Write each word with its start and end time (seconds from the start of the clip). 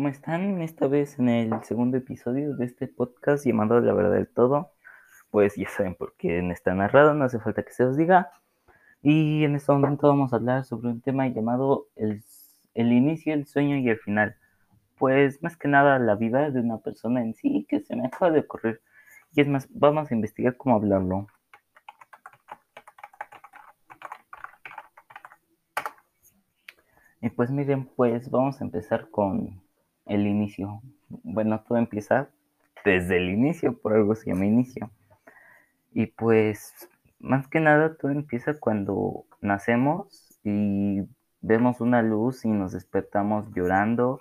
¿cómo 0.00 0.08
están? 0.08 0.62
Esta 0.62 0.88
vez 0.88 1.18
en 1.18 1.28
el 1.28 1.62
segundo 1.62 1.98
episodio 1.98 2.56
de 2.56 2.64
este 2.64 2.88
podcast 2.88 3.44
llamado 3.44 3.80
La 3.80 3.92
Verdad 3.92 4.12
del 4.14 4.28
Todo. 4.28 4.72
Pues 5.30 5.56
ya 5.56 5.68
saben 5.68 5.94
por 5.94 6.14
quién 6.16 6.50
está 6.50 6.72
narrado, 6.72 7.12
no 7.12 7.26
hace 7.26 7.38
falta 7.38 7.62
que 7.62 7.72
se 7.72 7.84
os 7.84 7.98
diga. 7.98 8.30
Y 9.02 9.44
en 9.44 9.56
este 9.56 9.70
momento 9.72 10.08
vamos 10.08 10.32
a 10.32 10.36
hablar 10.36 10.64
sobre 10.64 10.88
un 10.88 11.02
tema 11.02 11.28
llamado 11.28 11.88
el, 11.96 12.24
el 12.72 12.92
inicio, 12.92 13.34
el 13.34 13.46
sueño 13.46 13.76
y 13.76 13.90
el 13.90 13.98
final. 13.98 14.36
Pues 14.96 15.42
más 15.42 15.58
que 15.58 15.68
nada 15.68 15.98
la 15.98 16.14
vida 16.14 16.50
de 16.50 16.60
una 16.60 16.78
persona 16.78 17.20
en 17.20 17.34
sí 17.34 17.66
que 17.68 17.80
se 17.80 17.94
me 17.94 18.06
acaba 18.06 18.30
de 18.30 18.40
ocurrir. 18.40 18.80
Y 19.34 19.42
es 19.42 19.48
más, 19.48 19.68
vamos 19.70 20.10
a 20.10 20.14
investigar 20.14 20.56
cómo 20.56 20.76
hablarlo. 20.76 21.26
Y 27.20 27.28
pues 27.28 27.50
miren, 27.50 27.84
pues 27.84 28.30
vamos 28.30 28.62
a 28.62 28.64
empezar 28.64 29.10
con 29.10 29.60
el 30.10 30.26
inicio. 30.26 30.82
Bueno, 31.08 31.62
todo 31.66 31.78
empieza 31.78 32.28
desde 32.84 33.16
el 33.18 33.30
inicio, 33.30 33.78
por 33.78 33.94
algo 33.94 34.14
se 34.14 34.30
llama 34.30 34.46
inicio. 34.46 34.90
Y 35.92 36.06
pues 36.06 36.88
más 37.20 37.48
que 37.48 37.60
nada 37.60 37.96
todo 37.96 38.10
empieza 38.12 38.54
cuando 38.58 39.24
nacemos 39.40 40.38
y 40.44 41.02
vemos 41.40 41.80
una 41.80 42.02
luz 42.02 42.44
y 42.44 42.48
nos 42.48 42.72
despertamos 42.72 43.46
llorando 43.54 44.20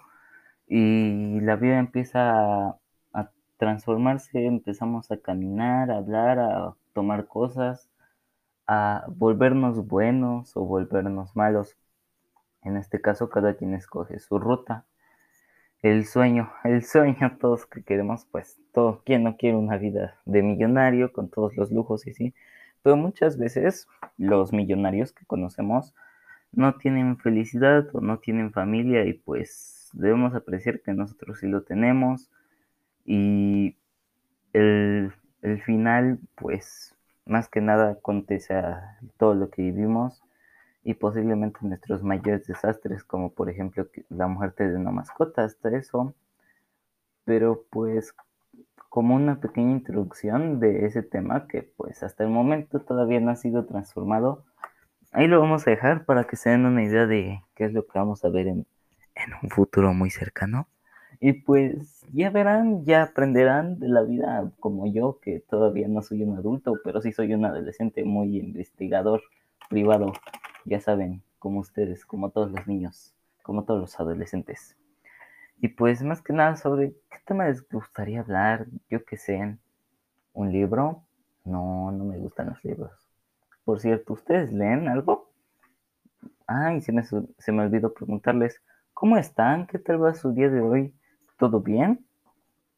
y 0.67 1.39
la 1.41 1.55
vida 1.55 1.79
empieza 1.79 2.69
a, 2.69 2.77
a 3.13 3.31
transformarse, 3.57 4.45
empezamos 4.45 5.11
a 5.11 5.17
caminar, 5.17 5.91
a 5.91 5.97
hablar, 5.97 6.39
a 6.39 6.75
tomar 6.93 7.27
cosas, 7.27 7.89
a 8.67 9.05
volvernos 9.09 9.87
buenos 9.87 10.55
o 10.55 10.65
volvernos 10.65 11.35
malos. 11.35 11.75
En 12.61 12.77
este 12.77 13.01
caso, 13.01 13.29
cada 13.29 13.55
quien 13.55 13.73
escoge 13.73 14.19
su 14.19 14.39
ruta. 14.39 14.85
El 15.81 16.05
sueño, 16.05 16.51
el 16.65 16.83
sueño, 16.83 17.37
todos 17.39 17.65
que 17.65 17.83
queremos, 17.83 18.25
pues, 18.31 18.59
todo, 18.73 19.01
quien 19.05 19.23
no 19.23 19.37
quiere 19.37 19.55
una 19.55 19.77
vida 19.77 20.19
de 20.25 20.43
millonario 20.43 21.13
con 21.13 21.29
todos 21.29 21.55
los 21.55 21.71
lujos 21.71 22.05
y 22.05 22.13
sí, 22.13 22.33
pero 22.83 22.97
muchas 22.97 23.37
veces 23.37 23.87
los 24.17 24.51
millonarios 24.51 25.13
que 25.13 25.25
conocemos 25.25 25.95
no 26.51 26.75
tienen 26.75 27.17
felicidad 27.17 27.87
o 27.93 28.01
no 28.01 28.19
tienen 28.19 28.51
familia 28.51 29.05
y 29.05 29.13
pues 29.13 29.89
debemos 29.93 30.33
apreciar 30.35 30.81
que 30.81 30.93
nosotros 30.93 31.39
sí 31.39 31.47
lo 31.47 31.63
tenemos 31.63 32.29
y 33.05 33.77
el, 34.53 35.13
el 35.41 35.61
final, 35.61 36.19
pues, 36.35 36.95
más 37.25 37.47
que 37.47 37.61
nada 37.61 37.91
acontece 37.91 38.53
a 38.55 38.97
todo 39.17 39.33
lo 39.33 39.49
que 39.49 39.61
vivimos 39.61 40.23
y 40.89 40.95
posiblemente 40.95 41.59
nuestros 41.61 42.01
mayores 42.01 42.47
desastres, 42.47 43.03
como 43.03 43.31
por 43.31 43.47
ejemplo 43.47 43.85
la 44.09 44.25
muerte 44.25 44.67
de 44.67 44.75
una 44.75 44.89
mascota, 44.89 45.43
hasta 45.43 45.69
eso. 45.77 46.15
Pero 47.25 47.63
pues 47.69 48.15
como 48.89 49.13
una 49.13 49.39
pequeña 49.39 49.69
introducción 49.69 50.59
de 50.59 50.87
ese 50.87 51.03
tema 51.03 51.45
que 51.45 51.61
pues 51.61 52.01
hasta 52.01 52.23
el 52.23 52.31
momento 52.31 52.79
todavía 52.79 53.19
no 53.19 53.29
ha 53.29 53.35
sido 53.35 53.67
transformado, 53.67 54.45
ahí 55.11 55.27
lo 55.27 55.39
vamos 55.39 55.67
a 55.67 55.69
dejar 55.69 56.05
para 56.05 56.23
que 56.23 56.37
se 56.37 56.49
den 56.49 56.65
una 56.65 56.83
idea 56.83 57.05
de 57.05 57.43
qué 57.53 57.65
es 57.65 57.73
lo 57.73 57.85
que 57.85 57.99
vamos 57.99 58.25
a 58.25 58.29
ver 58.29 58.47
en, 58.47 58.65
en 59.13 59.33
un 59.43 59.51
futuro 59.51 59.93
muy 59.93 60.09
cercano. 60.09 60.67
Y 61.19 61.33
pues 61.33 62.03
ya 62.11 62.31
verán, 62.31 62.83
ya 62.83 63.03
aprenderán 63.03 63.77
de 63.77 63.89
la 63.89 64.01
vida 64.01 64.51
como 64.59 64.91
yo, 64.91 65.19
que 65.21 65.39
todavía 65.39 65.87
no 65.87 66.01
soy 66.01 66.23
un 66.23 66.35
adulto, 66.35 66.79
pero 66.83 66.99
sí 66.99 67.11
soy 67.11 67.35
un 67.35 67.45
adolescente 67.45 68.03
muy 68.05 68.39
investigador 68.39 69.21
privado 69.69 70.13
ya 70.65 70.79
saben, 70.79 71.23
como 71.39 71.59
ustedes, 71.59 72.05
como 72.05 72.29
todos 72.29 72.51
los 72.51 72.67
niños, 72.67 73.13
como 73.43 73.63
todos 73.63 73.81
los 73.81 73.99
adolescentes. 73.99 74.77
Y 75.61 75.69
pues 75.69 76.01
más 76.03 76.21
que 76.21 76.33
nada 76.33 76.55
sobre 76.55 76.93
qué 77.09 77.17
tema 77.25 77.47
les 77.47 77.67
gustaría 77.67 78.21
hablar, 78.21 78.67
yo 78.89 79.03
que 79.03 79.17
sé, 79.17 79.57
un 80.33 80.51
libro. 80.51 81.03
No, 81.43 81.91
no 81.91 82.05
me 82.05 82.17
gustan 82.17 82.49
los 82.49 82.63
libros. 82.63 82.91
Por 83.65 83.79
cierto, 83.79 84.13
¿ustedes 84.13 84.51
leen 84.53 84.87
algo? 84.87 85.29
Ay, 86.47 86.81
se 86.81 86.91
me, 86.91 87.03
se 87.03 87.51
me 87.51 87.63
olvidó 87.63 87.93
preguntarles, 87.93 88.61
¿cómo 88.93 89.17
están? 89.17 89.67
¿Qué 89.67 89.79
tal 89.79 90.03
va 90.03 90.13
su 90.13 90.31
día 90.31 90.49
de 90.49 90.61
hoy? 90.61 90.93
¿Todo 91.37 91.59
bien? 91.59 92.05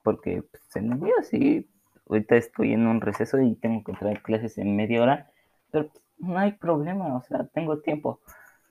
Porque 0.03 0.43
pues, 0.43 0.75
en 0.75 0.91
el 0.91 0.99
día 0.99 1.15
sí, 1.23 1.69
ahorita 2.09 2.35
estoy 2.35 2.73
en 2.73 2.87
un 2.87 3.01
receso 3.01 3.39
y 3.39 3.55
tengo 3.55 3.83
que 3.83 3.91
entrar 3.91 4.21
clases 4.21 4.57
en 4.57 4.75
media 4.75 5.01
hora, 5.01 5.31
pero 5.71 5.89
pues, 5.89 6.03
no 6.21 6.39
hay 6.39 6.53
problema, 6.53 7.15
o 7.15 7.21
sea, 7.23 7.45
tengo 7.47 7.79
tiempo. 7.81 8.21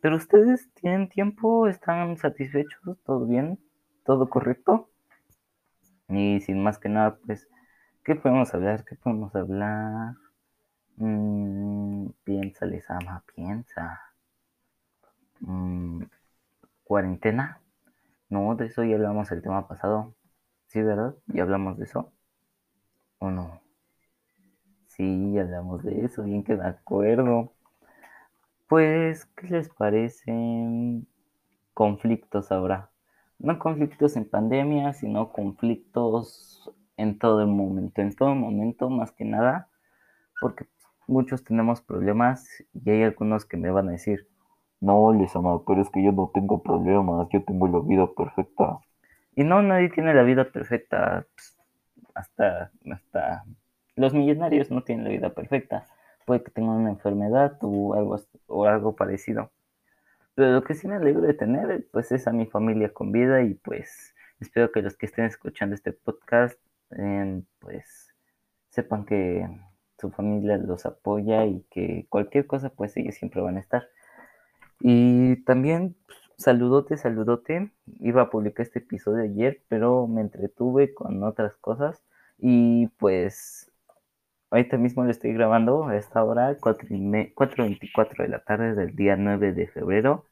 Pero 0.00 0.16
ustedes 0.16 0.72
tienen 0.74 1.08
tiempo, 1.08 1.66
están 1.68 2.16
satisfechos, 2.16 2.98
todo 3.04 3.26
bien, 3.26 3.58
todo 4.04 4.30
correcto. 4.30 4.88
Y 6.08 6.40
sin 6.40 6.62
más 6.62 6.78
que 6.78 6.88
nada, 6.88 7.18
pues, 7.26 7.48
¿qué 8.04 8.14
podemos 8.14 8.52
hablar? 8.54 8.84
¿Qué 8.84 8.96
podemos 8.96 9.34
hablar? 9.34 10.14
Mm, 10.96 12.08
piensa, 12.24 12.66
les 12.66 12.88
ama, 12.90 13.24
piensa. 13.34 14.00
¿Cuarentena? 16.84 17.60
No, 18.28 18.54
de 18.56 18.66
eso 18.66 18.84
ya 18.84 18.96
hablamos 18.96 19.30
el 19.32 19.42
tema 19.42 19.66
pasado. 19.68 20.14
¿Sí, 20.68 20.82
verdad? 20.82 21.14
¿Ya 21.26 21.42
hablamos 21.42 21.78
de 21.78 21.84
eso? 21.84 22.12
¿O 23.18 23.30
no? 23.30 23.60
Sí, 25.00 25.38
hablamos 25.38 25.82
de 25.82 26.04
eso, 26.04 26.24
bien 26.24 26.44
que 26.44 26.56
de 26.56 26.66
acuerdo. 26.66 27.54
Pues, 28.68 29.24
¿qué 29.34 29.46
les 29.46 29.70
parecen 29.70 31.06
conflictos 31.72 32.52
ahora? 32.52 32.90
No 33.38 33.58
conflictos 33.58 34.14
en 34.16 34.28
pandemia, 34.28 34.92
sino 34.92 35.32
conflictos 35.32 36.70
en 36.98 37.18
todo 37.18 37.40
el 37.40 37.46
momento, 37.46 38.02
en 38.02 38.14
todo 38.14 38.34
momento 38.34 38.90
más 38.90 39.10
que 39.12 39.24
nada, 39.24 39.70
porque 40.38 40.66
muchos 41.06 41.44
tenemos 41.44 41.80
problemas 41.80 42.46
y 42.74 42.90
hay 42.90 43.02
algunos 43.04 43.46
que 43.46 43.56
me 43.56 43.70
van 43.70 43.88
a 43.88 43.92
decir, 43.92 44.28
no, 44.82 45.14
Lisama, 45.14 45.64
pero 45.64 45.80
es 45.80 45.88
que 45.88 46.04
yo 46.04 46.12
no 46.12 46.30
tengo 46.34 46.62
problemas, 46.62 47.26
yo 47.32 47.42
tengo 47.42 47.68
la 47.68 47.80
vida 47.80 48.06
perfecta. 48.14 48.80
Y 49.34 49.44
no, 49.44 49.62
nadie 49.62 49.88
tiene 49.88 50.12
la 50.12 50.24
vida 50.24 50.44
perfecta, 50.44 51.24
pues, 51.34 51.56
hasta, 52.14 52.70
hasta 52.92 53.44
los 53.96 54.14
millonarios 54.14 54.70
no 54.70 54.82
tienen 54.82 55.04
la 55.04 55.10
vida 55.10 55.30
perfecta. 55.30 55.86
Puede 56.24 56.42
que 56.42 56.50
tengan 56.50 56.76
una 56.76 56.90
enfermedad 56.90 57.58
o 57.62 57.94
algo, 57.94 58.20
o 58.46 58.64
algo 58.66 58.94
parecido. 58.96 59.50
Pero 60.34 60.52
lo 60.52 60.62
que 60.62 60.74
sí 60.74 60.88
me 60.88 60.96
alegro 60.96 61.22
de 61.22 61.34
tener, 61.34 61.86
pues, 61.92 62.12
es 62.12 62.26
a 62.26 62.32
mi 62.32 62.46
familia 62.46 62.92
con 62.92 63.12
vida 63.12 63.42
y 63.42 63.54
pues 63.54 64.14
espero 64.40 64.72
que 64.72 64.82
los 64.82 64.96
que 64.96 65.06
estén 65.06 65.26
escuchando 65.26 65.74
este 65.74 65.92
podcast, 65.92 66.58
eh, 66.96 67.42
pues, 67.58 68.08
sepan 68.70 69.04
que 69.04 69.46
su 69.98 70.10
familia 70.10 70.56
los 70.56 70.86
apoya 70.86 71.44
y 71.44 71.62
que 71.70 72.06
cualquier 72.08 72.46
cosa, 72.46 72.70
pues, 72.70 72.96
ellos 72.96 73.16
siempre 73.16 73.40
van 73.42 73.56
a 73.56 73.60
estar. 73.60 73.88
Y 74.80 75.36
también, 75.44 75.96
saludote, 76.36 76.96
saludote. 76.96 77.70
Iba 78.00 78.22
a 78.22 78.30
publicar 78.30 78.64
este 78.64 78.78
episodio 78.78 79.22
ayer, 79.22 79.62
pero 79.68 80.06
me 80.06 80.22
entretuve 80.22 80.94
con 80.94 81.22
otras 81.22 81.56
cosas. 81.56 82.02
Y 82.38 82.86
pues 82.98 83.69
Ahorita 84.50 84.76
mismo 84.78 85.04
lo 85.04 85.10
estoy 85.10 85.32
grabando 85.32 85.86
a 85.86 85.96
esta 85.96 86.24
hora, 86.24 86.56
4.24 86.58 88.22
de 88.24 88.28
la 88.28 88.40
tarde 88.40 88.74
del 88.74 88.96
día 88.96 89.16
9 89.16 89.52
de 89.52 89.68
febrero. 89.68 90.26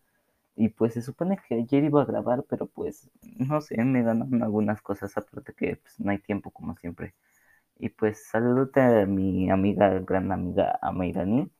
Y 0.56 0.70
pues 0.70 0.94
se 0.94 1.02
supone 1.02 1.38
que 1.48 1.54
ayer 1.54 1.84
iba 1.84 2.02
a 2.02 2.04
grabar, 2.04 2.44
pero 2.48 2.66
pues 2.66 3.08
no 3.38 3.60
sé, 3.60 3.82
me 3.84 4.02
ganaron 4.02 4.42
algunas 4.42 4.82
cosas, 4.82 5.16
aparte 5.16 5.54
que 5.54 5.76
pues, 5.76 6.00
no 6.00 6.10
hay 6.10 6.18
tiempo 6.18 6.50
como 6.50 6.76
siempre. 6.76 7.14
Y 7.78 7.90
pues 7.90 8.26
saludote 8.26 8.80
a 8.80 9.06
mi 9.06 9.50
amiga, 9.50 10.00
gran 10.00 10.32
amiga 10.32 10.78
Amairani, 10.82 11.50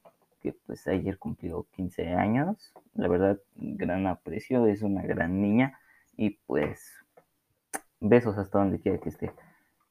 que 0.41 0.53
pues 0.67 0.87
ayer 0.89 1.19
cumplió 1.19 1.67
15 1.73 2.09
años. 2.15 2.73
La 2.95 3.09
verdad, 3.09 3.39
gran 3.55 4.07
aprecio, 4.09 4.67
es 4.67 4.83
una 4.83 5.03
gran 5.03 5.41
niña. 5.41 5.79
Y 6.17 6.31
pues 6.47 6.93
besos 8.01 8.37
hasta 8.39 8.59
donde 8.59 8.81
quiera 8.81 8.99
que 8.99 9.11
esté. 9.11 9.33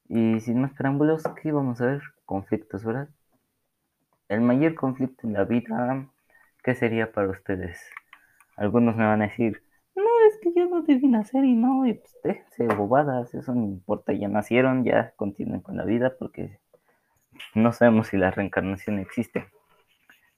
Y 0.08 0.40
sin 0.40 0.62
más 0.62 0.72
preámbulos, 0.72 1.22
¿qué 1.42 1.52
vamos 1.52 1.80
a 1.80 1.86
ver? 1.86 2.02
Conflictos, 2.24 2.84
¿verdad? 2.84 3.08
El 4.28 4.40
mayor 4.40 4.74
conflicto 4.74 5.26
en 5.26 5.34
la 5.34 5.44
vida, 5.44 6.06
¿qué 6.62 6.74
sería 6.74 7.12
para 7.12 7.28
ustedes? 7.28 7.78
Algunos 8.56 8.96
me 8.96 9.06
van 9.06 9.22
a 9.22 9.28
decir, 9.28 9.62
no, 9.94 10.02
es 10.28 10.38
que 10.40 10.52
yo 10.54 10.68
no 10.68 10.82
debí 10.82 11.08
nacer 11.08 11.44
y 11.44 11.54
no, 11.54 11.86
y 11.86 11.94
pues 11.94 12.16
déjense 12.24 12.66
bobadas, 12.74 13.34
eso 13.34 13.54
no 13.54 13.64
importa, 13.64 14.12
ya 14.12 14.28
nacieron, 14.28 14.84
ya 14.84 15.12
continúen 15.16 15.60
con 15.60 15.76
la 15.76 15.84
vida 15.84 16.14
porque 16.18 16.58
no 17.54 17.72
sabemos 17.72 18.08
si 18.08 18.16
la 18.16 18.30
reencarnación 18.30 18.98
existe. 18.98 19.46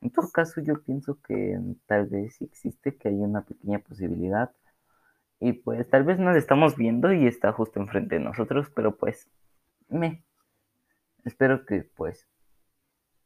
En 0.00 0.10
todo 0.10 0.30
caso, 0.30 0.60
yo 0.60 0.82
pienso 0.82 1.20
que 1.20 1.58
tal 1.86 2.06
vez 2.06 2.40
existe, 2.40 2.96
que 2.96 3.08
hay 3.08 3.14
una 3.14 3.42
pequeña 3.42 3.78
posibilidad. 3.78 4.50
Y 5.40 5.52
pues 5.52 5.88
tal 5.88 6.04
vez 6.04 6.18
no 6.18 6.32
la 6.32 6.38
estamos 6.38 6.76
viendo 6.76 7.12
y 7.12 7.26
está 7.26 7.52
justo 7.52 7.80
enfrente 7.80 8.16
de 8.16 8.24
nosotros, 8.24 8.70
pero 8.74 8.96
pues 8.96 9.28
me. 9.90 10.24
Espero 11.24 11.66
que 11.66 11.82
pues 11.82 12.28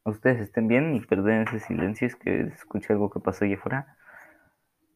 ustedes 0.03 0.39
estén 0.41 0.67
bien 0.67 0.95
y 0.95 1.01
perdonen 1.01 1.47
ese 1.47 1.59
silencio, 1.59 2.07
es 2.07 2.15
que 2.15 2.41
escuché 2.41 2.93
algo 2.93 3.09
que 3.09 3.19
pasó 3.19 3.45
allá 3.45 3.55
afuera. 3.55 3.97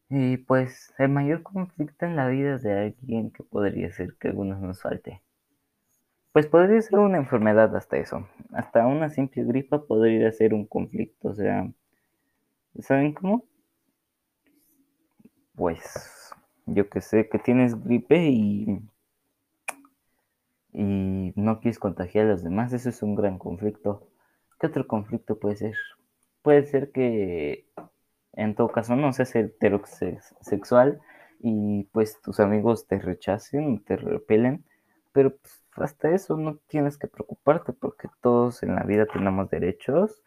Y 0.08 0.38
pues 0.38 0.92
el 0.98 1.08
mayor 1.08 1.42
conflicto 1.42 2.04
en 2.04 2.16
la 2.16 2.26
vida 2.28 2.58
de 2.58 2.78
alguien 2.78 3.30
que 3.30 3.44
podría 3.44 3.92
ser 3.92 4.16
que 4.18 4.28
algunos 4.28 4.60
nos 4.60 4.82
falte. 4.82 5.22
Pues 6.32 6.46
podría 6.46 6.80
ser 6.80 6.98
una 6.98 7.18
enfermedad 7.18 7.74
hasta 7.76 7.96
eso. 7.96 8.28
Hasta 8.52 8.86
una 8.86 9.08
simple 9.10 9.44
gripa 9.44 9.84
podría 9.84 10.30
ser 10.32 10.54
un 10.54 10.66
conflicto. 10.66 11.28
O 11.28 11.34
sea, 11.34 11.70
¿saben 12.80 13.14
cómo? 13.14 13.44
Pues 15.54 16.32
yo 16.66 16.88
que 16.88 17.00
sé, 17.00 17.28
que 17.28 17.38
tienes 17.38 17.82
gripe 17.84 18.16
y, 18.28 18.80
y 20.72 21.32
no 21.36 21.60
quieres 21.60 21.78
contagiar 21.78 22.26
a 22.26 22.30
los 22.30 22.44
demás. 22.44 22.72
Eso 22.72 22.88
es 22.88 23.02
un 23.02 23.14
gran 23.14 23.38
conflicto. 23.38 24.08
¿Qué 24.58 24.66
otro 24.66 24.86
conflicto 24.86 25.38
puede 25.38 25.56
ser? 25.56 25.74
Puede 26.42 26.64
ser 26.66 26.92
que 26.92 27.66
en 28.32 28.54
todo 28.54 28.68
caso 28.68 28.96
no 28.96 29.12
seas 29.12 29.34
heterosexual 29.34 31.00
y 31.40 31.84
pues 31.92 32.20
tus 32.22 32.40
amigos 32.40 32.86
te 32.86 32.98
rechacen, 32.98 33.82
te 33.84 33.96
repelen, 33.96 34.64
pero 35.12 35.36
pues, 35.36 35.64
hasta 35.76 36.10
eso 36.10 36.36
no 36.36 36.56
tienes 36.68 36.98
que 36.98 37.08
preocuparte 37.08 37.72
porque 37.72 38.08
todos 38.20 38.62
en 38.62 38.74
la 38.74 38.82
vida 38.84 39.06
tenemos 39.06 39.50
derechos 39.50 40.22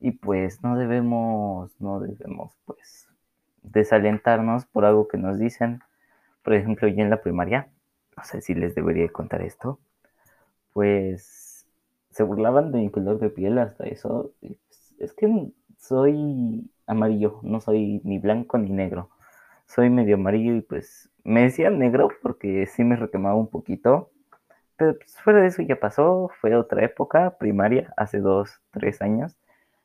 y 0.00 0.12
pues 0.12 0.62
no 0.62 0.76
debemos, 0.76 1.80
no 1.80 2.00
debemos 2.00 2.56
pues 2.64 3.08
desalentarnos 3.62 4.66
por 4.66 4.84
algo 4.84 5.08
que 5.08 5.18
nos 5.18 5.38
dicen. 5.38 5.80
Por 6.42 6.54
ejemplo, 6.54 6.88
yo 6.88 7.02
en 7.02 7.10
la 7.10 7.22
primaria, 7.22 7.68
no 8.16 8.24
sé 8.24 8.40
si 8.40 8.54
les 8.54 8.74
debería 8.74 9.08
contar 9.08 9.42
esto, 9.42 9.78
pues 10.72 11.66
se 12.10 12.22
burlaban 12.22 12.72
de 12.72 12.78
mi 12.78 12.90
color 12.90 13.18
de 13.18 13.30
piel 13.30 13.58
hasta 13.58 13.84
eso. 13.84 14.32
Pues, 14.40 14.58
es 14.98 15.12
que 15.12 15.52
soy 15.78 16.70
amarillo, 16.86 17.40
no 17.42 17.60
soy 17.60 18.00
ni 18.04 18.18
blanco 18.18 18.58
ni 18.58 18.70
negro. 18.70 19.10
Soy 19.66 19.90
medio 19.90 20.14
amarillo 20.16 20.54
y 20.54 20.62
pues 20.62 21.10
me 21.24 21.42
decían 21.42 21.78
negro 21.78 22.08
porque 22.22 22.66
sí 22.66 22.84
me 22.84 22.96
requemaba 22.96 23.36
un 23.36 23.48
poquito. 23.48 24.10
Pero 24.76 24.96
pues 24.98 25.18
fuera 25.20 25.40
de 25.40 25.48
eso 25.48 25.62
ya 25.62 25.80
pasó, 25.80 26.30
fue 26.40 26.54
otra 26.56 26.84
época, 26.84 27.36
primaria, 27.38 27.92
hace 27.96 28.20
dos, 28.20 28.60
tres 28.70 29.02
años. 29.02 29.36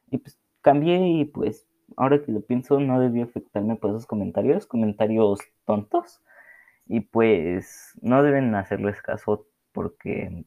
Y 0.09 0.19
pues 0.19 0.39
cambié 0.61 0.97
y 0.99 1.25
pues 1.25 1.67
ahora 1.97 2.21
que 2.21 2.31
lo 2.31 2.41
pienso 2.41 2.79
no 2.79 2.99
debió 2.99 3.23
afectarme 3.25 3.75
por 3.75 3.91
esos 3.91 4.05
comentarios, 4.05 4.65
comentarios 4.65 5.39
tontos. 5.65 6.21
Y 6.93 6.99
pues 6.99 7.97
no 8.01 8.21
deben 8.21 8.53
hacerles 8.53 9.01
caso 9.01 9.47
porque 9.71 10.43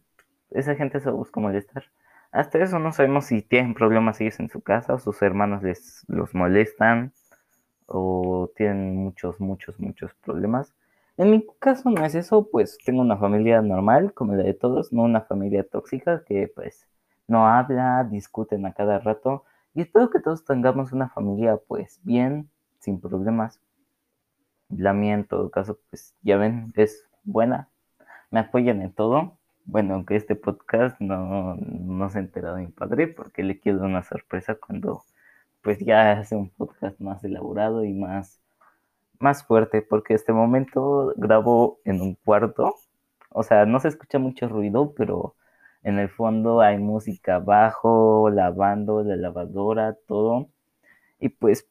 esa 0.51 0.75
gente 0.75 1.01
se 1.01 1.09
busca 1.09 1.41
molestar. 1.41 1.85
Hasta 2.33 2.63
eso 2.63 2.79
no 2.79 2.93
sabemos 2.93 3.25
si 3.25 3.41
tienen 3.41 3.73
problemas 3.73 4.21
ellos 4.21 4.39
en 4.41 4.51
su 4.51 4.61
casa 4.61 4.93
o 4.93 4.99
sus 4.99 5.23
hermanos 5.23 5.63
les 5.63 6.05
los 6.07 6.35
molestan 6.35 7.15
o 7.87 8.51
tienen 8.57 8.95
muchos, 8.95 9.41
muchos, 9.41 9.81
muchos 9.81 10.13
problemas. 10.17 10.75
En 11.17 11.31
mi 11.31 11.47
caso 11.61 11.89
no 11.89 12.05
es 12.05 12.15
eso, 12.15 12.47
pues 12.51 12.77
tengo 12.85 13.01
una 13.01 13.17
familia 13.17 13.63
normal 13.63 14.13
como 14.13 14.35
la 14.35 14.43
de 14.43 14.53
todos, 14.53 14.93
no 14.93 15.05
una 15.05 15.23
familia 15.23 15.65
tóxica 15.67 16.25
que 16.27 16.53
pues 16.55 16.87
no 17.27 17.49
habla, 17.49 18.05
discuten 18.05 18.67
a 18.67 18.75
cada 18.75 18.99
rato 18.99 19.45
y 19.73 19.81
espero 19.81 20.11
que 20.11 20.21
todos 20.21 20.45
tengamos 20.45 20.93
una 20.93 21.09
familia 21.09 21.57
pues 21.57 22.01
bien, 22.03 22.51
sin 22.81 23.01
problemas. 23.01 23.63
La 24.77 24.93
mía 24.93 25.15
en 25.15 25.25
todo 25.25 25.51
caso 25.51 25.79
pues 25.91 26.15
ya 26.23 26.37
ven, 26.37 26.73
es 26.77 27.07
buena, 27.25 27.69
me 28.31 28.41
apoyan 28.41 28.83
en 28.83 28.93
todo. 28.93 29.39
Bueno, 29.67 29.95
aunque 29.95 30.17
este 30.17 30.37
podcast 30.37 31.01
no, 31.01 31.57
no 31.57 32.11
se 32.11 32.19
ha 32.19 32.21
enterado 32.21 32.59
mi 32.59 32.67
padre 32.67 33.09
porque 33.09 33.43
le 33.43 33.61
quiero 33.61 33.85
una 33.85 34.03
sorpresa 34.03 34.57
cuando 34.57 35.05
pues 35.65 35.79
ya 35.79 36.13
hace 36.13 36.37
un 36.37 36.51
podcast 36.51 37.01
más 37.01 37.25
elaborado 37.25 37.85
y 37.85 37.95
más, 37.95 38.39
más 39.19 39.45
fuerte, 39.45 39.83
porque 39.83 40.15
este 40.15 40.33
momento 40.33 41.15
grabo 41.17 41.81
en 41.85 42.03
un 42.03 42.15
cuarto, 42.17 42.75
o 43.31 43.43
sea, 43.43 43.65
no 43.65 43.81
se 43.81 43.89
escucha 43.89 44.19
mucho 44.19 44.49
ruido, 44.49 44.93
pero 44.95 45.35
en 45.83 45.99
el 45.99 46.11
fondo 46.11 46.61
hay 46.61 46.79
música 46.79 47.37
abajo, 47.37 48.31
lavando, 48.31 49.03
la 49.03 49.17
lavadora, 49.17 49.97
todo, 50.07 50.49
y 51.19 51.31
pues 51.31 51.67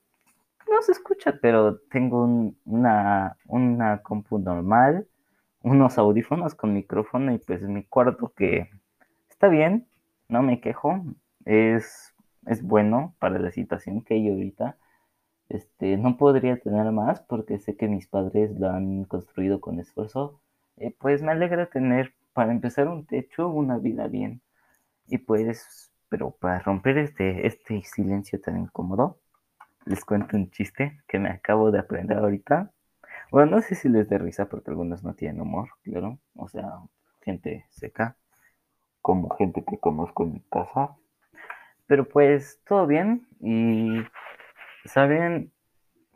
no 0.73 0.81
se 0.81 0.93
escucha, 0.93 1.39
pero 1.41 1.77
tengo 1.89 2.25
una, 2.65 3.37
una 3.47 4.01
compu 4.01 4.39
normal 4.39 5.07
unos 5.63 5.97
audífonos 5.97 6.55
con 6.55 6.73
micrófono 6.73 7.33
y 7.33 7.39
pues 7.39 7.63
mi 7.63 7.83
cuarto 7.85 8.33
que 8.35 8.69
está 9.29 9.47
bien, 9.47 9.87
no 10.29 10.43
me 10.43 10.59
quejo, 10.61 11.03
es, 11.45 12.13
es 12.45 12.61
bueno 12.63 13.15
para 13.19 13.39
la 13.39 13.51
situación 13.51 14.03
que 14.03 14.15
hay 14.15 14.29
ahorita. 14.29 14.77
Este, 15.49 15.97
no 15.97 16.17
podría 16.17 16.59
tener 16.59 16.91
más 16.91 17.21
porque 17.21 17.59
sé 17.59 17.75
que 17.77 17.87
mis 17.87 18.07
padres 18.07 18.51
lo 18.59 18.69
han 18.69 19.05
construido 19.05 19.61
con 19.61 19.79
esfuerzo. 19.79 20.41
y 20.77 20.89
pues 20.91 21.21
me 21.23 21.31
alegra 21.31 21.67
tener, 21.67 22.13
para 22.33 22.51
empezar, 22.51 22.87
un 22.87 23.05
techo, 23.05 23.49
una 23.49 23.77
vida 23.77 24.07
bien. 24.07 24.41
Y 25.07 25.19
pues, 25.19 25.91
pero 26.09 26.31
para 26.31 26.59
romper 26.59 26.97
este, 26.97 27.47
este 27.47 27.83
silencio 27.83 28.41
tan 28.41 28.57
incómodo, 28.59 29.19
les 29.85 30.05
cuento 30.05 30.37
un 30.37 30.49
chiste 30.51 31.01
que 31.07 31.19
me 31.19 31.29
acabo 31.29 31.71
de 31.71 31.79
aprender 31.79 32.17
ahorita. 32.17 32.71
Bueno, 33.31 33.51
no 33.57 33.61
sé 33.61 33.75
si 33.75 33.89
les 33.89 34.09
dé 34.09 34.17
risa 34.17 34.45
porque 34.45 34.71
algunos 34.71 35.03
no 35.03 35.13
tienen 35.13 35.41
humor, 35.41 35.69
claro. 35.83 36.19
O 36.35 36.47
sea, 36.47 36.79
gente 37.21 37.65
seca, 37.69 38.15
como 39.01 39.29
gente 39.31 39.63
que 39.63 39.77
conozco 39.79 40.23
en 40.23 40.33
mi 40.33 40.39
casa. 40.41 40.95
Pero 41.87 42.07
pues 42.07 42.61
todo 42.65 42.87
bien 42.87 43.27
y 43.39 44.03
¿saben 44.85 45.51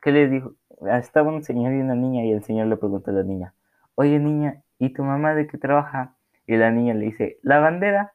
qué 0.02 0.12
le 0.12 0.30
dijo? 0.30 0.54
Estaba 0.92 1.32
un 1.32 1.44
señor 1.44 1.74
y 1.74 1.82
una 1.82 1.96
niña 1.96 2.24
y 2.24 2.32
el 2.32 2.44
señor 2.44 2.68
le 2.68 2.78
preguntó 2.78 3.12
a 3.12 3.16
la 3.16 3.24
niña, 3.24 3.54
oye 3.96 4.20
niña, 4.20 4.64
¿y 4.80 4.90
tu 4.90 5.04
mamá 5.04 5.34
de 5.34 5.48
qué 5.48 5.58
trabaja? 5.58 6.16
Y 6.46 6.56
la 6.56 6.72
niña 6.72 6.94
le 6.94 7.06
dice, 7.06 7.40
la 7.42 7.60
bandera. 7.60 8.14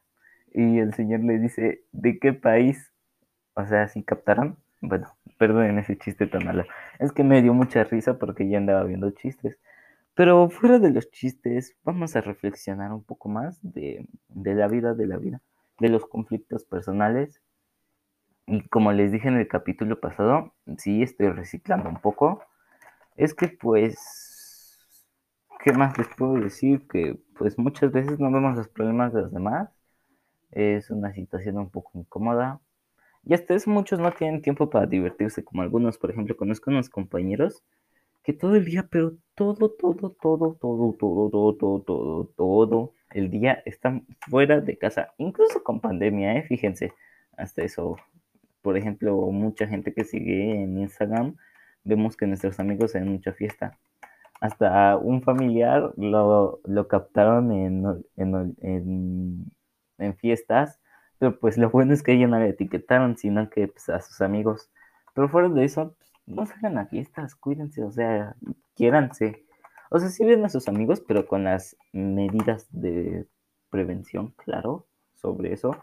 Y 0.53 0.79
el 0.79 0.93
señor 0.93 1.21
le 1.21 1.39
dice, 1.39 1.83
¿de 1.91 2.19
qué 2.19 2.33
país? 2.33 2.93
O 3.55 3.65
sea, 3.65 3.87
¿sí 3.87 4.03
captaron? 4.03 4.57
Bueno, 4.83 5.07
perdonen 5.37 5.79
ese 5.79 5.97
chiste 5.97 6.27
tan 6.27 6.45
malo. 6.45 6.63
Es 6.99 7.11
que 7.11 7.23
me 7.23 7.41
dio 7.41 7.53
mucha 7.55 7.83
risa 7.85 8.19
porque 8.19 8.47
ya 8.49 8.57
andaba 8.59 8.83
viendo 8.83 9.09
chistes. 9.11 9.57
Pero 10.15 10.49
fuera 10.49 10.79
de 10.79 10.91
los 10.91 11.11
chistes, 11.11 11.77
vamos 11.83 12.15
a 12.15 12.21
reflexionar 12.21 12.91
un 12.93 13.03
poco 13.03 13.29
más 13.29 13.59
de, 13.63 14.07
de 14.29 14.55
la 14.55 14.67
vida, 14.67 14.95
de 14.95 15.07
la 15.07 15.17
vida, 15.17 15.41
de 15.79 15.89
los 15.89 16.05
conflictos 16.07 16.65
personales. 16.65 17.41
Y 18.47 18.61
como 18.69 18.91
les 18.93 19.11
dije 19.11 19.27
en 19.27 19.37
el 19.37 19.47
capítulo 19.47 19.99
pasado, 19.99 20.53
sí 20.77 21.01
estoy 21.03 21.29
reciclando 21.29 21.89
un 21.89 21.99
poco. 21.99 22.43
Es 23.17 23.33
que 23.35 23.49
pues, 23.49 24.87
¿qué 25.63 25.73
más 25.73 25.97
les 25.97 26.07
puedo 26.17 26.35
decir? 26.35 26.87
Que 26.87 27.17
pues 27.37 27.57
muchas 27.57 27.91
veces 27.91 28.19
no 28.19 28.31
vemos 28.31 28.57
los 28.57 28.67
problemas 28.69 29.13
de 29.13 29.21
los 29.21 29.33
demás. 29.33 29.69
Es 30.51 30.91
una 30.91 31.13
situación 31.13 31.57
un 31.57 31.69
poco 31.71 31.91
incómoda. 31.99 32.61
Y 33.25 33.33
hasta 33.33 33.53
eso 33.53 33.69
muchos 33.69 33.99
no 33.99 34.11
tienen 34.11 34.41
tiempo 34.41 34.69
para 34.69 34.85
divertirse, 34.85 35.43
como 35.43 35.61
algunos, 35.61 35.97
por 35.97 36.11
ejemplo, 36.11 36.35
conozco 36.35 36.71
unos 36.71 36.89
compañeros 36.89 37.63
que 38.23 38.33
todo 38.33 38.55
el 38.55 38.65
día, 38.65 38.87
pero 38.89 39.13
todo, 39.35 39.69
todo, 39.69 40.11
todo, 40.21 40.55
todo, 40.59 40.93
todo, 40.95 41.29
todo, 41.29 41.53
todo, 41.55 41.81
todo, 41.81 42.25
todo 42.35 42.93
el 43.11 43.29
día 43.29 43.61
están 43.65 44.05
fuera 44.29 44.61
de 44.61 44.77
casa, 44.77 45.13
incluso 45.17 45.63
con 45.63 45.79
pandemia, 45.79 46.37
¿eh? 46.37 46.43
Fíjense, 46.43 46.93
hasta 47.37 47.63
eso. 47.63 47.97
Por 48.61 48.77
ejemplo, 48.77 49.15
mucha 49.31 49.67
gente 49.67 49.93
que 49.93 50.05
sigue 50.05 50.63
en 50.63 50.77
Instagram, 50.79 51.35
vemos 51.83 52.15
que 52.15 52.27
nuestros 52.27 52.59
amigos 52.59 52.95
en 52.95 53.09
mucha 53.09 53.33
fiesta. 53.33 53.77
Hasta 54.39 54.97
un 54.97 55.21
familiar 55.21 55.93
lo, 55.97 56.61
lo 56.65 56.87
captaron 56.87 57.51
en, 57.51 57.85
en, 58.17 58.55
en, 58.61 59.51
en 59.97 60.15
fiestas 60.15 60.79
pero 61.19 61.39
pues 61.39 61.57
lo 61.57 61.69
bueno 61.69 61.93
es 61.93 62.03
que 62.03 62.13
ellos 62.13 62.29
no 62.29 62.39
le 62.39 62.49
etiquetaron, 62.49 63.17
sino 63.17 63.49
que 63.49 63.67
pues, 63.67 63.89
a 63.89 64.01
sus 64.01 64.21
amigos. 64.21 64.69
Pero 65.13 65.29
fuera 65.29 65.49
de 65.49 65.63
eso, 65.63 65.95
pues, 65.97 66.11
no 66.25 66.45
salgan 66.45 66.77
a 66.77 66.85
fiestas, 66.85 67.35
cuídense, 67.35 67.83
o 67.83 67.91
sea, 67.91 68.35
quiéranse. 68.75 69.45
O 69.89 69.99
sea, 69.99 70.09
sí 70.09 70.25
ven 70.25 70.43
a 70.45 70.49
sus 70.49 70.67
amigos, 70.67 71.01
pero 71.07 71.27
con 71.27 71.43
las 71.43 71.77
medidas 71.91 72.67
de 72.71 73.27
prevención, 73.69 74.33
claro, 74.37 74.85
sobre 75.15 75.53
eso. 75.53 75.75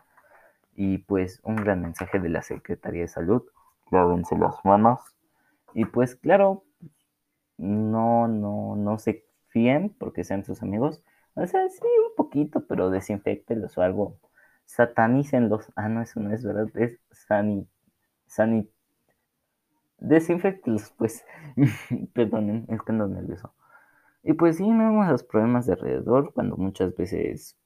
Y 0.74 0.98
pues 0.98 1.40
un 1.42 1.56
gran 1.56 1.82
mensaje 1.82 2.18
de 2.18 2.28
la 2.28 2.42
Secretaría 2.42 3.02
de 3.02 3.08
Salud, 3.08 3.42
lávense 3.90 4.36
las 4.36 4.64
manos. 4.64 5.00
Y 5.74 5.84
pues 5.84 6.16
claro, 6.16 6.64
no, 7.56 8.28
no, 8.28 8.76
no 8.76 8.98
se 8.98 9.24
fíen 9.48 9.94
porque 9.98 10.24
sean 10.24 10.44
sus 10.44 10.62
amigos. 10.62 11.02
O 11.34 11.46
sea, 11.46 11.68
sí, 11.68 11.86
un 12.08 12.14
poquito, 12.16 12.66
pero 12.66 12.90
desinfectenlos 12.90 13.78
o 13.78 13.82
algo 13.82 14.16
satanícenlos. 14.76 15.70
Ah, 15.76 15.88
no, 15.88 16.02
eso 16.02 16.20
no 16.20 16.32
es 16.34 16.44
verdad, 16.44 16.68
es 16.76 16.98
sani, 17.12 17.68
sani, 18.26 18.68
desinfectenlos, 20.00 20.90
pues. 20.98 21.24
Perdonen, 22.12 22.66
es 22.68 22.82
que 22.82 22.90
ando 22.92 23.06
nervioso. 23.06 23.54
Y 24.24 24.34
pues 24.34 24.58
sí, 24.58 24.64
vemos 24.64 25.08
los 25.08 25.24
problemas 25.24 25.66
de 25.66 25.74
alrededor 25.74 26.32
cuando 26.34 26.56
muchas 26.56 26.94
veces 26.96 27.56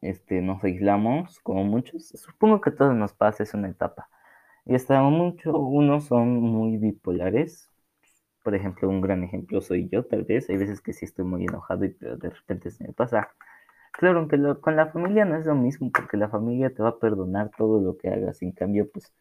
este, 0.00 0.40
nos 0.42 0.62
aislamos, 0.64 1.38
como 1.40 1.64
muchos. 1.64 2.08
Supongo 2.08 2.60
que 2.60 2.70
todo 2.70 2.92
nos 2.94 3.12
pasa, 3.14 3.42
es 3.42 3.54
una 3.54 3.68
etapa. 3.68 4.08
Y 4.66 4.74
hasta 4.74 5.02
mucho, 5.02 5.56
unos 5.58 6.06
son 6.06 6.40
muy 6.40 6.76
bipolares, 6.78 7.70
Por 8.44 8.54
ejemplo, 8.56 8.88
un 8.88 9.00
gran 9.02 9.24
ejemplo 9.24 9.60
soy 9.62 9.88
yo, 9.90 10.04
tal 10.06 10.24
vez. 10.24 10.50
Hay 10.50 10.56
veces 10.58 10.80
que 10.82 10.92
sí 10.94 11.04
estoy 11.06 11.24
muy 11.26 11.44
enojado 11.44 11.84
y 11.86 11.90
de 12.00 12.30
repente 12.30 12.70
se 12.72 12.84
me 12.86 12.92
pasa. 12.94 13.30
Claro, 13.92 14.18
aunque 14.20 14.38
con 14.60 14.76
la 14.76 14.86
familia 14.88 15.24
no 15.24 15.36
es 15.36 15.46
lo 15.46 15.54
mismo, 15.54 15.90
porque 15.92 16.16
la 16.16 16.28
familia 16.28 16.74
te 16.74 16.82
va 16.82 16.90
a 16.90 16.98
perdonar 16.98 17.50
todo 17.56 17.80
lo 17.80 17.96
que 17.98 18.08
hagas. 18.08 18.42
En 18.42 18.52
cambio, 18.52 18.90
pues 18.90 19.12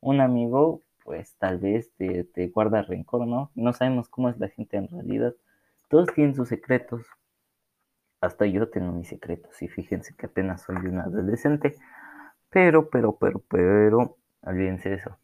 un 0.00 0.20
amigo, 0.20 0.82
pues 1.04 1.34
tal 1.36 1.58
vez 1.58 1.90
te, 1.96 2.24
te 2.24 2.48
guarda 2.48 2.82
rencor, 2.82 3.26
¿no? 3.26 3.50
No 3.54 3.72
sabemos 3.72 4.08
cómo 4.08 4.28
es 4.30 4.38
la 4.38 4.48
gente 4.48 4.76
en 4.76 4.88
realidad. 4.88 5.34
Todos 5.88 6.08
tienen 6.14 6.34
sus 6.34 6.48
secretos. 6.48 7.06
Hasta 8.20 8.46
yo 8.46 8.68
tengo 8.70 8.92
mis 8.92 9.08
secretos. 9.08 9.60
Y 9.62 9.68
fíjense 9.68 10.14
que 10.16 10.26
apenas 10.26 10.62
soy 10.62 10.76
un 10.76 11.00
adolescente. 11.00 11.76
Pero, 12.50 12.88
pero, 12.90 13.16
pero, 13.16 13.40
pero, 13.48 14.16
olvídense 14.42 14.90
de 14.90 14.94
eso. 14.96 15.18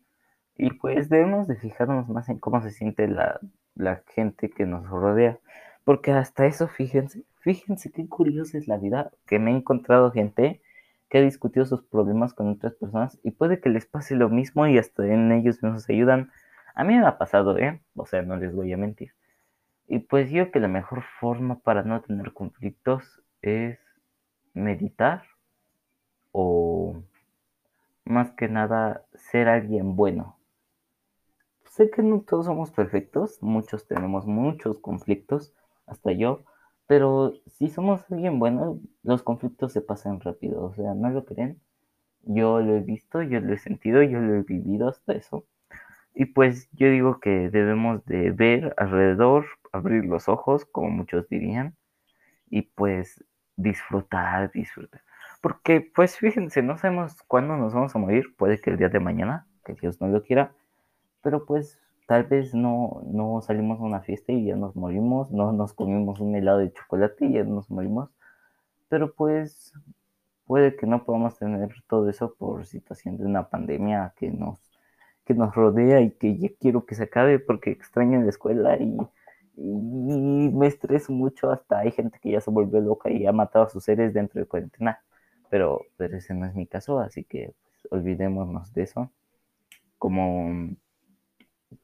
Y 0.56 0.72
pues 0.74 1.08
debemos 1.08 1.46
de 1.48 1.56
fijarnos 1.56 2.08
más 2.08 2.28
en 2.28 2.38
cómo 2.38 2.60
se 2.62 2.70
siente 2.70 3.08
la, 3.08 3.40
la 3.74 4.02
gente 4.14 4.50
que 4.50 4.66
nos 4.66 4.88
rodea. 4.88 5.38
Porque 5.84 6.12
hasta 6.12 6.46
eso, 6.46 6.68
fíjense, 6.68 7.24
fíjense 7.46 7.92
qué 7.92 8.08
curiosa 8.08 8.58
es 8.58 8.66
la 8.66 8.76
vida, 8.76 9.12
que 9.24 9.38
me 9.38 9.52
he 9.52 9.54
encontrado 9.54 10.10
gente 10.10 10.60
que 11.08 11.18
ha 11.18 11.20
discutido 11.20 11.64
sus 11.64 11.80
problemas 11.84 12.34
con 12.34 12.48
otras 12.48 12.74
personas 12.74 13.20
y 13.22 13.30
puede 13.30 13.60
que 13.60 13.68
les 13.68 13.86
pase 13.86 14.16
lo 14.16 14.28
mismo 14.28 14.66
y 14.66 14.78
hasta 14.78 15.06
en 15.06 15.30
ellos 15.30 15.62
mismos 15.62 15.88
ayudan. 15.88 16.32
A 16.74 16.82
mí 16.82 16.96
me 16.96 17.06
ha 17.06 17.18
pasado, 17.18 17.56
¿eh? 17.56 17.80
O 17.94 18.04
sea, 18.04 18.22
no 18.22 18.36
les 18.36 18.52
voy 18.52 18.72
a 18.72 18.76
mentir. 18.76 19.12
Y 19.86 20.00
pues 20.00 20.28
yo 20.32 20.50
que 20.50 20.58
la 20.58 20.66
mejor 20.66 21.04
forma 21.20 21.60
para 21.60 21.84
no 21.84 22.00
tener 22.00 22.32
conflictos 22.32 23.22
es 23.42 23.78
meditar 24.52 25.22
o 26.32 27.00
más 28.04 28.32
que 28.32 28.48
nada 28.48 29.04
ser 29.14 29.46
alguien 29.46 29.94
bueno. 29.94 30.36
Sé 31.66 31.92
que 31.92 32.02
no 32.02 32.22
todos 32.22 32.46
somos 32.46 32.72
perfectos, 32.72 33.40
muchos 33.40 33.86
tenemos 33.86 34.26
muchos 34.26 34.80
conflictos, 34.80 35.54
hasta 35.86 36.10
yo, 36.10 36.42
pero 36.86 37.34
si 37.46 37.68
somos 37.68 38.02
alguien 38.10 38.38
bueno, 38.38 38.80
los 39.02 39.22
conflictos 39.22 39.72
se 39.72 39.80
pasan 39.80 40.20
rápido, 40.20 40.62
o 40.62 40.74
sea, 40.74 40.94
¿no 40.94 41.10
lo 41.10 41.24
creen? 41.24 41.60
Yo 42.22 42.60
lo 42.60 42.76
he 42.76 42.80
visto, 42.80 43.22
yo 43.22 43.40
lo 43.40 43.52
he 43.54 43.58
sentido, 43.58 44.02
yo 44.02 44.20
lo 44.20 44.34
he 44.36 44.42
vivido 44.42 44.88
hasta 44.88 45.12
eso. 45.12 45.44
Y 46.14 46.26
pues 46.26 46.68
yo 46.72 46.90
digo 46.90 47.20
que 47.20 47.50
debemos 47.50 48.04
de 48.06 48.30
ver 48.30 48.74
alrededor, 48.78 49.46
abrir 49.72 50.04
los 50.06 50.28
ojos, 50.28 50.64
como 50.64 50.90
muchos 50.90 51.28
dirían, 51.28 51.76
y 52.48 52.62
pues 52.62 53.24
disfrutar, 53.56 54.50
disfrutar. 54.52 55.02
Porque 55.40 55.80
pues 55.80 56.16
fíjense, 56.16 56.62
no 56.62 56.78
sabemos 56.78 57.22
cuándo 57.28 57.56
nos 57.56 57.74
vamos 57.74 57.94
a 57.94 57.98
morir, 57.98 58.34
puede 58.36 58.60
que 58.60 58.70
el 58.70 58.78
día 58.78 58.88
de 58.88 59.00
mañana, 59.00 59.46
que 59.64 59.74
Dios 59.74 60.00
no 60.00 60.08
lo 60.08 60.22
quiera, 60.22 60.52
pero 61.22 61.44
pues 61.44 61.80
tal 62.06 62.24
vez 62.24 62.54
no, 62.54 63.02
no 63.06 63.40
salimos 63.42 63.80
a 63.80 63.84
una 63.84 64.00
fiesta 64.00 64.32
y 64.32 64.46
ya 64.46 64.56
nos 64.56 64.76
morimos, 64.76 65.30
no 65.32 65.52
nos 65.52 65.72
comimos 65.74 66.20
un 66.20 66.34
helado 66.36 66.58
de 66.58 66.72
chocolate 66.72 67.26
y 67.26 67.32
ya 67.34 67.44
nos 67.44 67.70
morimos, 67.70 68.10
pero 68.88 69.14
pues 69.14 69.72
puede 70.46 70.76
que 70.76 70.86
no 70.86 71.04
podamos 71.04 71.38
tener 71.38 71.74
todo 71.88 72.08
eso 72.10 72.34
por 72.34 72.66
situación 72.66 73.18
de 73.18 73.26
una 73.26 73.48
pandemia 73.48 74.14
que 74.16 74.30
nos 74.30 74.60
que 75.26 75.34
nos 75.34 75.54
rodea 75.54 76.00
y 76.02 76.12
que 76.12 76.38
ya 76.38 76.48
quiero 76.60 76.86
que 76.86 76.94
se 76.94 77.04
acabe 77.04 77.38
porque 77.40 77.70
extraño 77.70 78.22
la 78.22 78.30
escuela 78.30 78.78
y, 78.78 78.96
me 79.56 80.66
estreso 80.66 81.12
mucho. 81.12 81.50
Hasta 81.50 81.80
hay 81.80 81.90
gente 81.90 82.18
que 82.20 82.30
ya 82.30 82.40
se 82.40 82.50
volvió 82.50 82.80
loca 82.80 83.10
y 83.10 83.26
ha 83.26 83.32
matado 83.32 83.66
a 83.66 83.68
sus 83.68 83.84
seres 83.84 84.14
dentro 84.14 84.40
de 84.40 84.46
cuarentena. 84.46 85.00
Pero, 85.50 85.80
ese 85.98 86.34
no 86.34 86.46
es 86.46 86.54
mi 86.54 86.66
caso, 86.66 87.00
así 87.00 87.24
que 87.24 87.54
pues, 87.64 87.92
olvidémonos 87.92 88.72
de 88.74 88.82
eso. 88.82 89.10
Como, 89.98 90.76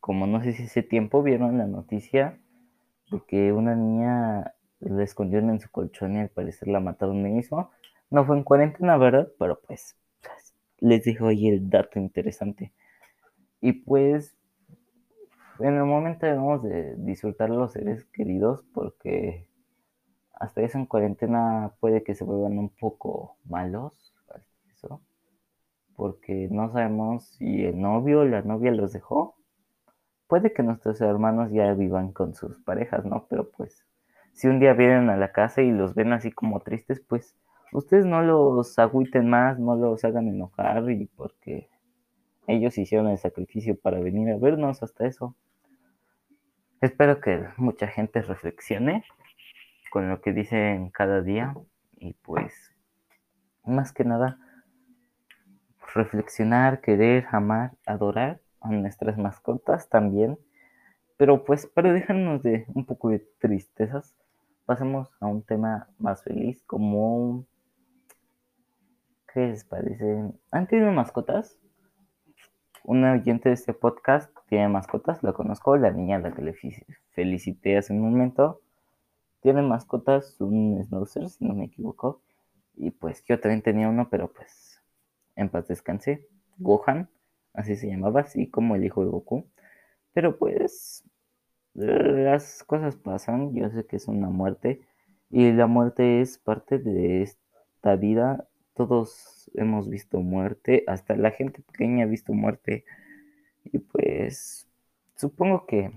como 0.00 0.26
no 0.26 0.42
sé 0.42 0.52
si 0.52 0.64
ese 0.64 0.82
tiempo 0.82 1.22
vieron 1.22 1.58
la 1.58 1.66
noticia 1.66 2.38
de 3.10 3.20
que 3.26 3.52
una 3.52 3.74
niña 3.74 4.54
la 4.80 5.02
escondieron 5.02 5.50
en 5.50 5.60
su 5.60 5.70
colchón 5.70 6.16
y 6.16 6.20
al 6.20 6.28
parecer 6.28 6.68
la 6.68 6.80
mataron 6.80 7.22
mismo. 7.22 7.70
No 8.10 8.24
fue 8.24 8.36
en 8.36 8.44
cuarentena, 8.44 8.96
¿verdad? 8.96 9.28
Pero 9.38 9.60
pues, 9.60 9.96
les 10.78 11.04
dejo 11.04 11.28
ahí 11.28 11.48
el 11.48 11.70
dato 11.70 11.98
interesante. 11.98 12.72
Y 13.60 13.72
pues 13.72 14.36
en 15.60 15.76
el 15.76 15.84
momento 15.84 16.26
debemos 16.26 16.62
de 16.62 16.96
disfrutar 16.96 17.50
los 17.50 17.72
seres 17.72 18.04
queridos 18.06 18.64
porque 18.74 19.46
hasta 20.34 20.62
eso 20.62 20.78
en 20.78 20.86
cuarentena 20.86 21.72
puede 21.78 22.02
que 22.02 22.16
se 22.16 22.24
vuelvan 22.24 22.58
un 22.58 22.68
poco 22.68 23.36
malos, 23.44 24.12
porque 25.94 26.48
no 26.50 26.72
sabemos 26.72 27.26
si 27.36 27.64
el 27.64 27.80
novio 27.80 28.20
o 28.20 28.24
la 28.24 28.42
novia 28.42 28.72
los 28.72 28.92
dejó. 28.92 29.36
Puede 30.32 30.54
que 30.54 30.62
nuestros 30.62 30.98
hermanos 31.02 31.52
ya 31.52 31.74
vivan 31.74 32.10
con 32.10 32.34
sus 32.34 32.58
parejas, 32.60 33.04
¿no? 33.04 33.26
Pero 33.28 33.50
pues 33.50 33.84
si 34.32 34.48
un 34.48 34.60
día 34.60 34.72
vienen 34.72 35.10
a 35.10 35.18
la 35.18 35.30
casa 35.30 35.60
y 35.60 35.70
los 35.70 35.94
ven 35.94 36.14
así 36.14 36.32
como 36.32 36.60
tristes, 36.60 37.00
pues 37.06 37.36
ustedes 37.70 38.06
no 38.06 38.22
los 38.22 38.78
agüiten 38.78 39.28
más, 39.28 39.58
no 39.58 39.76
los 39.76 40.02
hagan 40.06 40.28
enojar 40.28 40.90
y 40.90 41.04
porque 41.04 41.68
ellos 42.46 42.78
hicieron 42.78 43.08
el 43.08 43.18
sacrificio 43.18 43.78
para 43.78 44.00
venir 44.00 44.30
a 44.30 44.38
vernos 44.38 44.82
hasta 44.82 45.06
eso. 45.06 45.36
Espero 46.80 47.20
que 47.20 47.44
mucha 47.58 47.86
gente 47.88 48.22
reflexione 48.22 49.04
con 49.90 50.08
lo 50.08 50.22
que 50.22 50.32
dicen 50.32 50.88
cada 50.88 51.20
día 51.20 51.54
y 51.98 52.14
pues 52.14 52.74
más 53.66 53.92
que 53.92 54.04
nada 54.04 54.38
reflexionar, 55.94 56.80
querer, 56.80 57.26
amar, 57.32 57.72
adorar 57.84 58.40
a 58.62 58.70
nuestras 58.70 59.18
mascotas 59.18 59.88
también. 59.88 60.38
Pero 61.16 61.44
pues 61.44 61.66
para 61.66 61.92
dejarnos 61.92 62.42
de 62.42 62.66
un 62.74 62.84
poco 62.84 63.10
de 63.10 63.20
tristezas, 63.38 64.14
pasemos 64.64 65.10
a 65.20 65.26
un 65.26 65.42
tema 65.42 65.88
más 65.98 66.22
feliz 66.22 66.62
como... 66.64 67.46
¿Qué 69.32 69.40
les 69.48 69.64
parece? 69.64 70.30
¿Han 70.50 70.66
tenido 70.66 70.92
mascotas? 70.92 71.58
una 72.84 73.12
oyente 73.12 73.48
de 73.48 73.54
este 73.54 73.74
podcast 73.74 74.30
tiene 74.48 74.68
mascotas, 74.68 75.22
la 75.22 75.32
conozco, 75.32 75.76
la 75.76 75.90
niña 75.90 76.16
a 76.16 76.20
la 76.20 76.32
que 76.32 76.42
le 76.42 76.54
felicité 77.10 77.78
hace 77.78 77.92
un 77.92 78.00
momento. 78.00 78.60
Tiene 79.40 79.62
mascotas, 79.62 80.40
un 80.40 80.82
schnauzer, 80.84 81.28
si 81.28 81.44
no 81.44 81.54
me 81.54 81.66
equivoco. 81.66 82.20
Y 82.74 82.90
pues 82.90 83.24
yo 83.24 83.38
también 83.40 83.62
tenía 83.62 83.88
uno, 83.88 84.08
pero 84.10 84.32
pues 84.32 84.82
en 85.36 85.48
paz 85.48 85.68
descansé. 85.68 86.26
Gohan, 86.58 87.08
así 87.54 87.76
se 87.76 87.88
llamaba, 87.88 88.20
así 88.22 88.48
como 88.48 88.76
el 88.76 88.84
hijo 88.84 89.04
de 89.04 89.10
Goku. 89.10 89.46
Pero 90.12 90.38
pues 90.38 91.04
las 91.74 92.62
cosas 92.64 92.96
pasan, 92.96 93.54
yo 93.54 93.70
sé 93.70 93.86
que 93.86 93.96
es 93.96 94.08
una 94.08 94.28
muerte. 94.28 94.82
Y 95.30 95.52
la 95.52 95.66
muerte 95.66 96.20
es 96.20 96.38
parte 96.38 96.78
de 96.78 97.22
esta 97.22 97.96
vida 97.96 98.46
todos 98.74 99.50
hemos 99.54 99.88
visto 99.88 100.20
muerte, 100.20 100.84
hasta 100.86 101.14
la 101.16 101.30
gente 101.30 101.62
pequeña 101.62 102.04
ha 102.04 102.08
visto 102.08 102.32
muerte. 102.32 102.84
Y 103.64 103.78
pues 103.78 104.68
supongo 105.16 105.66
que 105.66 105.92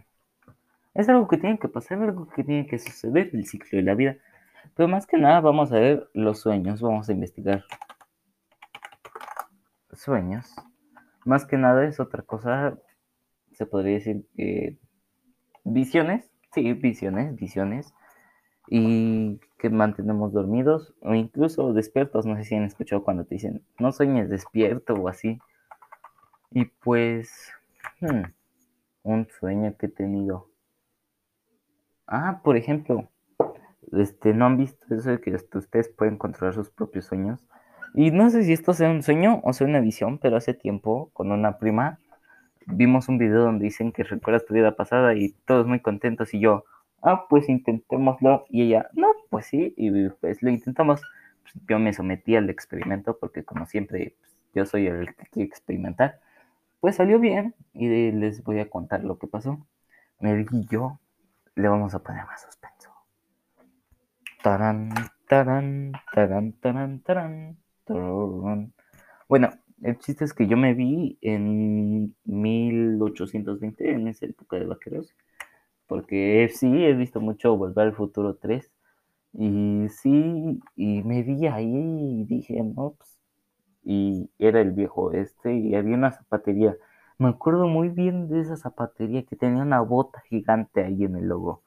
es 0.94 1.10
algo 1.10 1.28
que 1.28 1.38
tiene 1.38 1.58
que 1.60 1.68
pasar, 1.68 2.02
algo 2.02 2.28
que 2.30 2.44
tiene 2.44 2.68
que 2.68 2.80
suceder, 2.80 3.30
el 3.34 3.46
ciclo 3.46 3.78
de 3.78 3.84
la 3.84 3.96
vida. 3.96 4.18
Pero 4.76 4.88
más 4.88 5.08
que 5.08 5.18
nada 5.18 5.40
vamos 5.40 5.72
a 5.72 5.80
ver 5.80 6.10
los 6.14 6.40
sueños, 6.40 6.82
vamos 6.82 7.10
a 7.10 7.14
investigar 7.14 7.64
sueños. 9.94 10.54
Más 11.26 11.46
que 11.46 11.58
nada 11.58 11.86
es 11.86 12.00
otra 12.00 12.24
cosa, 12.24 12.78
se 13.52 13.66
podría 13.66 13.96
decir 13.96 14.26
que 14.36 14.78
visiones, 15.64 16.32
sí, 16.54 16.74
visiones, 16.74 17.36
visiones 17.36 17.94
y 18.68 19.40
que 19.58 19.70
mantenemos 19.70 20.34
dormidos 20.34 20.94
o 21.02 21.14
incluso 21.16 21.74
despiertos. 21.74 22.26
No 22.26 22.38
sé 22.38 22.44
si 22.44 22.56
han 22.56 22.64
escuchado 22.64 23.04
cuando 23.04 23.26
te 23.26 23.36
dicen, 23.36 23.66
no 23.80 23.92
sueñes 23.92 24.30
despierto 24.30 24.94
o 24.94 25.10
así. 25.10 25.40
Y 26.52 26.66
pues, 26.66 27.52
hmm, 28.02 28.24
un 29.04 29.28
sueño 29.40 29.76
que 29.78 29.88
he 29.88 29.90
tenido. 29.90 30.50
Ah, 32.08 32.42
por 32.44 32.56
ejemplo, 32.56 33.10
este, 33.94 34.34
¿no 34.34 34.46
han 34.46 34.58
visto 34.58 34.86
eso 34.94 35.10
de 35.10 35.20
que 35.20 35.34
ustedes 35.34 35.90
pueden 35.90 36.18
controlar 36.18 36.54
sus 36.54 36.70
propios 36.70 37.06
sueños? 37.06 37.44
Y 37.96 38.12
no 38.12 38.30
sé 38.30 38.44
si 38.44 38.52
esto 38.54 38.74
sea 38.74 38.90
un 38.90 39.04
sueño 39.04 39.40
o 39.44 39.54
sea 39.54 39.68
una 39.68 39.80
visión, 39.80 40.18
pero 40.18 40.36
hace 40.38 40.54
tiempo 40.54 41.10
con 41.14 41.32
una 41.32 41.58
prima 41.58 42.00
vimos 42.66 43.08
un 43.10 43.18
video 43.18 43.44
donde 43.44 43.66
dicen 43.66 43.92
que 43.92 44.04
recuerdas 44.04 44.46
tu 44.46 44.54
vida 44.54 44.76
pasada 44.76 45.16
y 45.16 45.30
todos 45.46 45.68
muy 45.68 45.80
contentos 45.80 46.34
y 46.34 46.40
yo, 46.40 46.66
ah, 47.02 47.26
pues 47.30 47.50
intentémoslo. 47.50 48.46
Y 48.50 48.64
ella, 48.64 48.90
no, 48.94 49.08
pues 49.30 49.46
sí, 49.48 49.74
y 49.78 50.10
pues 50.10 50.42
lo 50.44 50.50
intentamos. 50.50 51.02
Pues, 51.44 51.54
yo 51.70 51.80
me 51.80 51.94
sometí 51.94 52.36
al 52.36 52.50
experimento 52.50 53.18
porque 53.18 53.44
como 53.44 53.66
siempre 53.66 54.16
pues, 54.20 54.36
yo 54.54 54.66
soy 54.66 54.88
el 54.88 55.16
que 55.16 55.26
quiere 55.28 55.48
experimentar. 55.48 56.20
Pues 56.80 56.98
salió 56.98 57.20
bien 57.20 57.56
y 57.74 58.12
les 58.12 58.44
voy 58.44 58.60
a 58.60 58.70
contar 58.70 59.04
lo 59.04 59.18
que 59.18 59.28
pasó. 59.28 59.66
Me 60.20 60.46
y 60.52 60.68
yo 60.68 61.00
le 61.56 61.68
vamos 61.68 61.94
a 61.94 62.00
poner 62.00 62.26
más 62.26 62.42
suspenso. 62.42 62.92
Tarán, 64.44 64.90
tarán, 65.28 65.94
tarán, 66.14 66.54
tarán, 66.54 67.00
tarán. 67.00 67.65
Bueno, 69.28 69.50
el 69.84 69.98
chiste 70.00 70.26
es 70.26 70.34
que 70.34 70.48
yo 70.48 70.58
me 70.58 70.74
vi 70.74 71.18
en 71.22 72.16
1820, 72.26 73.92
en 73.92 74.08
esa 74.08 74.26
época 74.26 74.58
de 74.58 74.66
vaqueros, 74.66 75.14
porque 75.88 76.50
sí, 76.54 76.68
he 76.86 76.94
visto 76.94 77.22
mucho 77.22 77.58
Volver 77.58 77.88
al 77.88 77.96
Futuro 77.96 78.36
3. 78.38 78.72
Y 79.34 79.88
sí, 79.90 80.62
y 80.76 81.04
me 81.04 81.24
vi 81.24 81.48
ahí 81.48 81.68
y 82.22 82.26
dije, 82.26 82.62
no, 82.64 82.96
pues, 82.98 83.20
y 83.84 84.30
era 84.40 84.62
el 84.62 84.72
viejo 84.74 85.12
este, 85.14 85.56
y 85.56 85.76
había 85.76 85.96
una 85.98 86.12
zapatería. 86.12 86.76
Me 87.20 87.30
acuerdo 87.30 87.68
muy 87.68 87.90
bien 87.90 88.30
de 88.30 88.42
esa 88.42 88.58
zapatería 88.58 89.24
que 89.26 89.36
tenía 89.38 89.64
una 89.64 89.82
bota 89.82 90.22
gigante 90.30 90.84
ahí 90.84 91.06
en 91.06 91.18
el 91.18 91.28
logo. 91.28 91.64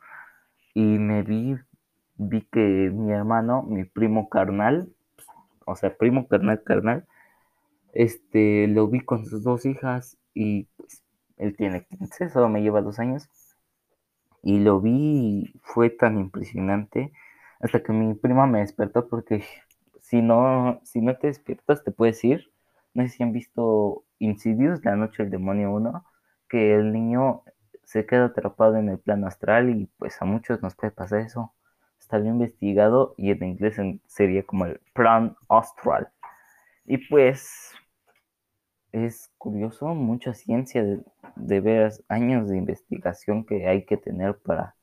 Y 0.74 0.82
me 0.82 1.22
vi, 1.22 1.56
vi 2.16 2.42
que 2.52 2.90
mi 2.94 3.12
hermano, 3.12 3.62
mi 3.64 3.84
primo 3.84 4.28
carnal, 4.28 4.88
o 5.68 5.76
sea, 5.76 5.96
primo 5.96 6.28
carnal 6.28 6.62
carnal, 6.64 7.06
este, 7.94 8.68
lo 8.68 8.88
vi 8.88 9.00
con 9.00 9.26
sus 9.26 9.42
dos 9.44 9.66
hijas 9.66 10.18
y 10.34 10.64
pues 10.76 11.02
él 11.38 11.56
tiene 11.56 11.86
15, 11.86 12.30
solo 12.30 12.48
me 12.48 12.62
lleva 12.62 12.82
dos 12.82 12.98
años. 12.98 13.28
Y 14.42 14.58
lo 14.60 14.80
vi 14.80 14.92
y 14.92 15.60
fue 15.62 15.90
tan 15.90 16.18
impresionante 16.18 17.12
hasta 17.60 17.82
que 17.82 17.92
mi 17.92 18.14
prima 18.14 18.46
me 18.46 18.60
despertó 18.60 19.08
porque 19.08 19.44
si 20.00 20.22
no, 20.22 20.80
si 20.84 21.00
no 21.00 21.16
te 21.18 21.28
despiertas 21.28 21.84
te 21.84 21.92
puedes 21.92 22.22
ir. 22.24 22.50
No 22.94 23.02
sé 23.04 23.10
si 23.10 23.22
han 23.22 23.32
visto 23.32 24.04
Insidious, 24.18 24.84
La 24.84 24.96
Noche 24.96 25.22
del 25.22 25.30
Demonio 25.32 25.72
1, 25.72 26.04
que 26.48 26.74
el 26.74 26.92
niño 26.92 27.42
se 27.84 28.06
queda 28.06 28.26
atrapado 28.26 28.76
en 28.76 28.88
el 28.88 28.98
plano 28.98 29.26
astral 29.26 29.70
y 29.70 29.86
pues 29.98 30.20
a 30.22 30.24
muchos 30.24 30.62
nos 30.62 30.74
puede 30.74 30.92
pasar 30.92 31.20
eso. 31.20 31.52
Está 32.08 32.16
bien 32.16 32.36
investigado 32.36 33.14
y 33.18 33.32
en 33.32 33.44
inglés 33.44 33.76
sería 34.06 34.42
como 34.42 34.64
el 34.64 34.80
plan 34.94 35.36
astral. 35.46 36.08
Y 36.86 36.96
pues 36.96 37.74
es 38.92 39.30
curioso, 39.36 39.88
mucha 39.88 40.32
ciencia 40.32 40.82
de, 40.82 41.02
de 41.36 41.60
veras, 41.60 42.02
años 42.08 42.48
de 42.48 42.56
investigación 42.56 43.44
que 43.44 43.68
hay 43.68 43.84
que 43.84 43.98
tener 43.98 44.38
para 44.38 44.74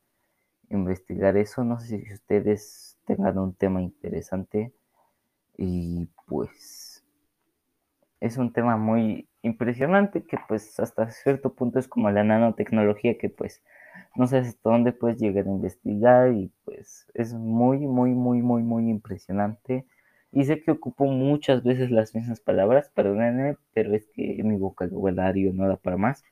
investigar 0.69 1.35
eso. 1.35 1.63
No 1.63 1.79
sé 1.79 1.99
si 1.99 2.13
ustedes 2.13 2.95
tengan 3.07 3.39
un 3.39 3.55
tema 3.55 3.81
interesante 3.81 4.71
y 5.57 6.07
pues 6.27 7.03
es 8.19 8.37
un 8.37 8.53
tema 8.53 8.77
muy 8.77 9.27
impresionante 9.41 10.23
que 10.23 10.37
pues 10.47 10.79
hasta 10.79 11.09
cierto 11.09 11.55
punto 11.55 11.79
es 11.79 11.87
como 11.87 12.11
la 12.11 12.23
nanotecnología 12.23 13.17
que 13.17 13.29
pues 13.29 13.63
no 14.15 14.27
sé 14.27 14.37
hasta 14.39 14.69
dónde 14.69 14.91
puedes 14.91 15.19
llegar 15.19 15.45
a 15.45 15.49
investigar 15.51 16.33
y 16.33 16.51
pues 16.65 17.07
es 17.13 17.33
muy 17.33 17.79
muy 17.79 18.11
muy 18.11 18.41
muy 18.41 18.63
muy 18.63 18.89
impresionante 18.89 19.85
y 20.31 20.43
sé 20.45 20.61
que 20.61 20.71
ocupo 20.71 21.05
muchas 21.05 21.63
veces 21.63 21.91
las 21.91 22.13
mismas 22.13 22.41
palabras, 22.41 22.91
perdónenme, 22.93 23.57
pero 23.73 23.95
es 23.95 24.05
que 24.13 24.41
mi 24.43 24.57
vocabulario 24.57 25.53
no 25.53 25.67
da 25.67 25.77
para 25.77 25.95
más. 25.97 26.23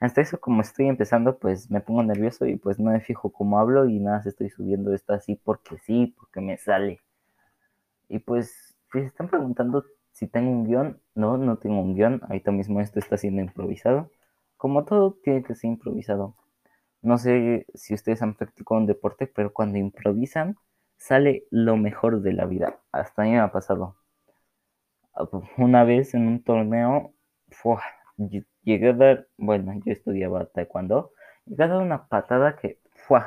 Hasta 0.00 0.20
eso, 0.20 0.38
como 0.40 0.62
estoy 0.62 0.86
empezando, 0.86 1.38
pues 1.38 1.68
me 1.70 1.80
pongo 1.80 2.04
nervioso 2.04 2.46
y 2.46 2.56
pues 2.56 2.78
no 2.78 2.92
me 2.92 3.00
fijo 3.00 3.32
cómo 3.32 3.58
hablo 3.58 3.88
y 3.88 3.98
nada, 3.98 4.22
estoy 4.24 4.50
subiendo 4.50 4.94
esto 4.94 5.12
así 5.12 5.34
porque 5.42 5.76
sí, 5.78 6.14
porque 6.16 6.40
me 6.40 6.56
sale. 6.56 7.00
Y 8.08 8.20
pues, 8.20 8.76
si 8.92 8.98
están 9.00 9.28
preguntando 9.28 9.84
si 10.12 10.26
tengo 10.26 10.50
un 10.50 10.64
guion, 10.66 11.00
no, 11.14 11.36
no 11.36 11.58
tengo 11.58 11.80
un 11.80 11.94
guion, 11.94 12.20
ahorita 12.28 12.50
mismo 12.52 12.80
esto 12.80 12.98
está 12.98 13.16
siendo 13.16 13.42
improvisado. 13.42 14.10
Como 14.56 14.84
todo 14.84 15.16
tiene 15.22 15.42
que 15.42 15.54
ser 15.54 15.70
improvisado. 15.70 16.34
No 17.02 17.18
sé 17.18 17.66
si 17.74 17.94
ustedes 17.94 18.22
han 18.22 18.34
practicado 18.34 18.80
un 18.80 18.86
deporte, 18.86 19.26
pero 19.26 19.52
cuando 19.52 19.78
improvisan, 19.78 20.56
sale 20.96 21.44
lo 21.50 21.76
mejor 21.76 22.22
de 22.22 22.32
la 22.32 22.44
vida. 22.46 22.80
Hasta 22.92 23.22
a 23.22 23.24
mí 23.24 23.32
me 23.32 23.40
ha 23.40 23.52
pasado. 23.52 23.96
Una 25.56 25.84
vez 25.84 26.14
en 26.14 26.26
un 26.26 26.42
torneo, 26.42 27.12
llegué 28.62 28.88
a 28.90 28.92
dar, 28.92 29.28
bueno, 29.36 29.72
yo 29.84 29.92
estudiaba 29.92 30.46
taekwondo, 30.46 31.12
llegué 31.46 31.64
a 31.64 31.68
dar 31.68 31.82
una 31.82 32.08
patada 32.08 32.56
que, 32.56 32.80
fue, 32.92 33.20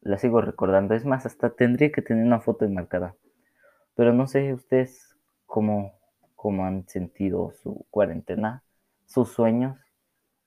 la 0.00 0.18
sigo 0.18 0.40
recordando. 0.40 0.94
Es 0.94 1.04
más, 1.04 1.26
hasta 1.26 1.50
tendría 1.50 1.92
que 1.92 2.02
tener 2.02 2.24
una 2.24 2.40
foto 2.40 2.64
enmarcada. 2.64 3.14
Pero 3.94 4.12
no 4.12 4.26
sé 4.26 4.52
ustedes 4.52 5.16
cómo, 5.46 5.98
cómo 6.34 6.64
han 6.64 6.86
sentido 6.88 7.52
su 7.62 7.86
cuarentena, 7.90 8.62
sus 9.06 9.32
sueños, 9.32 9.78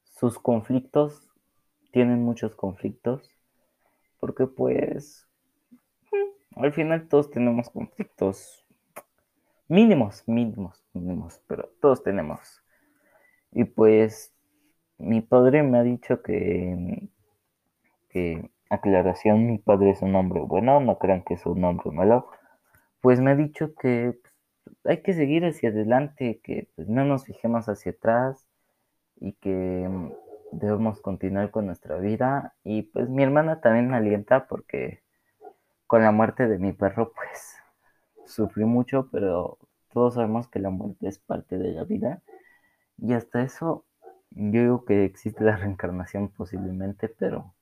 sus 0.04 0.40
conflictos. 0.40 1.29
Tienen 1.92 2.24
muchos 2.24 2.56
conflictos. 2.56 3.30
Porque 4.20 4.48
pues 4.48 5.28
al 6.56 6.74
final 6.74 7.08
todos 7.08 7.32
tenemos 7.32 7.70
conflictos 7.70 8.66
mínimos, 9.70 10.24
mínimos, 10.28 10.84
mínimos, 10.94 11.42
pero 11.48 11.70
todos 11.80 12.04
tenemos. 12.04 12.62
Y 13.52 13.64
pues 13.64 14.34
mi 14.98 15.22
padre 15.22 15.64
me 15.64 15.78
ha 15.78 15.84
dicho 15.84 16.22
que, 16.22 17.08
que 18.10 18.50
aclaración, 18.70 19.48
mi 19.48 19.58
padre 19.58 19.92
es 19.92 20.02
un 20.02 20.16
hombre 20.16 20.42
bueno, 20.42 20.82
no 20.82 21.00
crean 21.00 21.24
que 21.24 21.36
es 21.36 21.46
un 21.46 21.64
hombre 21.64 21.92
malo. 21.92 22.28
Pues 23.00 23.22
me 23.22 23.32
ha 23.32 23.36
dicho 23.36 23.74
que 23.76 24.18
pues, 24.22 24.34
hay 24.84 25.02
que 25.02 25.14
seguir 25.14 25.46
hacia 25.46 25.70
adelante, 25.70 26.42
que 26.44 26.68
pues, 26.76 26.90
no 26.90 27.06
nos 27.06 27.26
fijemos 27.26 27.70
hacia 27.70 27.94
atrás 27.94 28.48
y 29.22 29.34
que 29.34 29.88
mm, 29.88 30.12
debemos 30.52 31.02
continuar 31.02 31.52
con 31.52 31.66
nuestra 31.66 31.98
vida. 31.98 32.56
Y 32.64 32.84
pues 32.84 33.10
mi 33.10 33.24
hermana 33.24 33.62
también 33.62 33.90
me 33.90 33.98
alienta 33.98 34.48
porque 34.48 35.02
con 35.88 36.04
la 36.04 36.12
muerte 36.12 36.48
de 36.48 36.60
mi 36.60 36.74
perro, 36.74 37.14
pues 37.14 37.58
sufrí 38.26 38.66
mucho, 38.66 39.10
pero 39.12 39.58
todos 39.92 40.16
sabemos 40.16 40.48
que 40.48 40.60
la 40.60 40.70
muerte 40.70 41.08
es 41.08 41.20
parte 41.20 41.58
de 41.58 41.72
la 41.74 41.84
vida. 41.84 42.22
Y 42.98 43.14
hasta 43.14 43.42
eso, 43.42 43.86
yo 44.32 44.62
digo 44.62 44.86
que 44.86 45.06
existe 45.06 45.44
la 45.44 45.56
reencarnación 45.58 46.30
posiblemente, 46.30 47.10
pero 47.10 47.54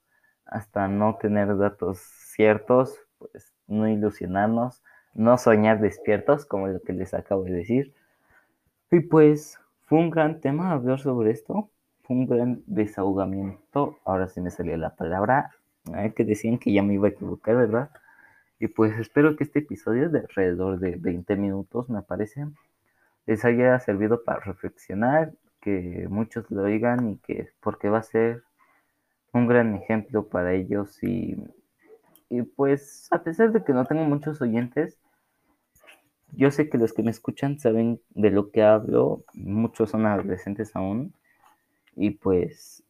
hasta 0.45 0.87
no 0.87 1.17
tener 1.17 1.57
datos 1.57 1.99
ciertos, 1.99 2.99
pues 3.17 3.53
no 3.67 3.87
ilusionarnos, 3.87 4.83
no 5.13 5.37
soñar 5.37 5.79
despiertos, 5.81 6.45
como 6.45 6.67
lo 6.67 6.81
que 6.81 6.93
les 6.93 7.13
acabo 7.13 7.43
de 7.43 7.51
decir. 7.51 7.93
Y 8.91 9.01
pues 9.01 9.59
fue 9.85 9.99
un 9.99 10.09
gran 10.09 10.41
tema 10.41 10.71
hablar 10.71 10.99
sobre 10.99 11.31
esto, 11.31 11.69
fue 12.07 12.15
un 12.15 12.25
gran 12.25 12.63
desahogamiento. 12.67 13.99
Ahora 14.05 14.29
sí 14.29 14.39
me 14.39 14.49
salió 14.49 14.77
la 14.77 14.95
palabra, 14.95 15.51
que 16.15 16.23
decían 16.23 16.57
que 16.57 16.71
ya 16.71 16.81
me 16.81 16.93
iba 16.93 17.07
a 17.07 17.11
equivocar, 17.11 17.55
¿verdad? 17.57 17.91
Y 18.59 18.67
pues 18.67 18.97
espero 18.97 19.35
que 19.35 19.43
este 19.43 19.59
episodio 19.59 20.09
de 20.09 20.19
alrededor 20.19 20.79
de 20.79 20.95
20 20.95 21.35
minutos, 21.35 21.89
me 21.89 22.01
parece, 22.01 22.47
les 23.25 23.43
haya 23.45 23.77
servido 23.79 24.23
para 24.23 24.39
reflexionar, 24.39 25.33
que 25.61 26.07
muchos 26.09 26.49
lo 26.49 26.63
oigan 26.63 27.09
y 27.09 27.17
que 27.17 27.49
porque 27.59 27.89
va 27.89 27.99
a 27.99 28.03
ser 28.03 28.43
un 29.33 29.47
gran 29.47 29.75
ejemplo 29.75 30.27
para 30.27 30.53
ellos 30.53 31.03
y, 31.03 31.35
y 32.29 32.41
pues 32.43 33.09
a 33.11 33.21
pesar 33.23 33.51
de 33.51 33.63
que 33.63 33.73
no 33.73 33.85
tengo 33.85 34.03
muchos 34.05 34.41
oyentes, 34.41 34.97
yo 36.31 36.51
sé 36.51 36.69
que 36.69 36.77
los 36.77 36.93
que 36.93 37.03
me 37.03 37.11
escuchan 37.11 37.59
saben 37.59 37.99
de 38.11 38.31
lo 38.31 38.51
que 38.51 38.63
hablo, 38.63 39.23
muchos 39.33 39.89
son 39.91 40.05
adolescentes 40.05 40.75
aún 40.75 41.13
y 41.97 42.11
pues 42.11 42.83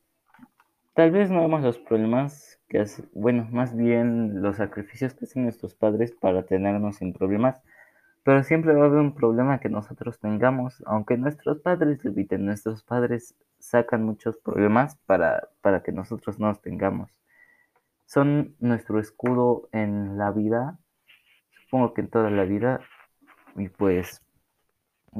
tal 0.93 1.11
vez 1.11 1.31
no 1.31 1.41
vemos 1.41 1.63
los 1.63 1.79
problemas 1.79 2.59
que 2.67 2.83
bueno, 3.13 3.47
más 3.51 3.75
bien 3.75 4.41
los 4.41 4.57
sacrificios 4.57 5.13
que 5.13 5.25
hacen 5.25 5.43
nuestros 5.43 5.73
padres 5.73 6.11
para 6.11 6.43
tenernos 6.43 6.97
sin 6.97 7.13
problemas, 7.13 7.61
pero 8.23 8.43
siempre 8.43 8.73
va 8.73 8.83
a 8.83 8.87
haber 8.87 8.99
un 8.99 9.15
problema 9.15 9.59
que 9.59 9.69
nosotros 9.69 10.19
tengamos, 10.19 10.83
aunque 10.85 11.17
nuestros 11.17 11.59
padres 11.61 12.03
lo 12.03 12.11
eviten, 12.11 12.45
nuestros 12.45 12.83
padres 12.83 13.35
sacan 13.57 14.03
muchos 14.03 14.37
problemas 14.37 14.97
para, 15.05 15.47
para 15.61 15.81
que 15.81 15.93
nosotros 15.93 16.37
no 16.39 16.49
los 16.49 16.61
tengamos. 16.61 17.09
Son 18.05 18.55
nuestro 18.59 18.99
escudo 18.99 19.69
en 19.71 20.17
la 20.17 20.31
vida, 20.31 20.77
supongo 21.63 21.93
que 21.93 22.01
en 22.01 22.09
toda 22.09 22.29
la 22.29 22.43
vida, 22.43 22.81
y 23.55 23.69
pues 23.69 24.21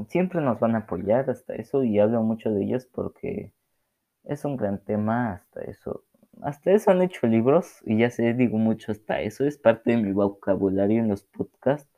siempre 0.08 0.42
nos 0.42 0.60
van 0.60 0.74
a 0.74 0.80
apoyar 0.80 1.30
hasta 1.30 1.54
eso, 1.54 1.84
y 1.84 1.98
hablo 1.98 2.22
mucho 2.22 2.50
de 2.50 2.62
ellos 2.64 2.86
porque 2.86 3.52
es 4.24 4.44
un 4.44 4.56
gran 4.56 4.78
tema 4.78 5.32
hasta 5.32 5.62
eso 5.62 6.04
hasta 6.42 6.72
eso 6.72 6.90
han 6.90 7.02
hecho 7.02 7.26
libros 7.26 7.82
y 7.84 7.98
ya 7.98 8.10
sé, 8.10 8.34
digo 8.34 8.58
mucho 8.58 8.92
hasta 8.92 9.20
eso, 9.20 9.44
es 9.44 9.58
parte 9.58 9.90
de 9.92 9.96
mi 9.98 10.12
vocabulario 10.12 11.00
en 11.00 11.08
los 11.08 11.24
podcasts. 11.24 11.90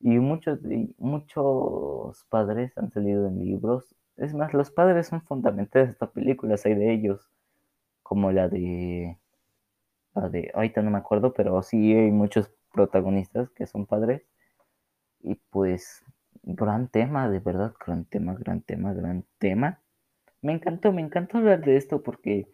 Y 0.00 0.18
muchos, 0.18 0.60
muchos 0.98 2.24
padres 2.28 2.76
han 2.78 2.90
salido 2.92 3.26
en 3.26 3.40
libros. 3.44 3.96
Es 4.16 4.34
más, 4.34 4.54
los 4.54 4.70
padres 4.70 5.08
son 5.08 5.22
fundamentales 5.22 5.88
de 5.88 5.92
estas 5.92 6.10
películas, 6.10 6.64
hay 6.66 6.74
de 6.74 6.92
ellos, 6.92 7.28
como 8.02 8.30
la 8.32 8.48
de, 8.48 9.18
la 10.14 10.28
de, 10.28 10.50
ahorita 10.54 10.82
no 10.82 10.90
me 10.90 10.98
acuerdo, 10.98 11.32
pero 11.34 11.62
sí 11.62 11.94
hay 11.94 12.10
muchos 12.12 12.50
protagonistas 12.72 13.50
que 13.50 13.66
son 13.66 13.86
padres. 13.86 14.22
Y 15.20 15.34
pues, 15.50 16.04
gran 16.44 16.88
tema, 16.88 17.28
de 17.28 17.40
verdad, 17.40 17.74
gran 17.84 18.04
tema, 18.04 18.34
gran 18.34 18.62
tema, 18.62 18.92
gran 18.94 19.24
tema. 19.38 19.80
Me 20.42 20.52
encantó, 20.52 20.92
me 20.92 21.02
encantó 21.02 21.38
hablar 21.38 21.64
de 21.64 21.76
esto 21.76 22.02
porque 22.02 22.48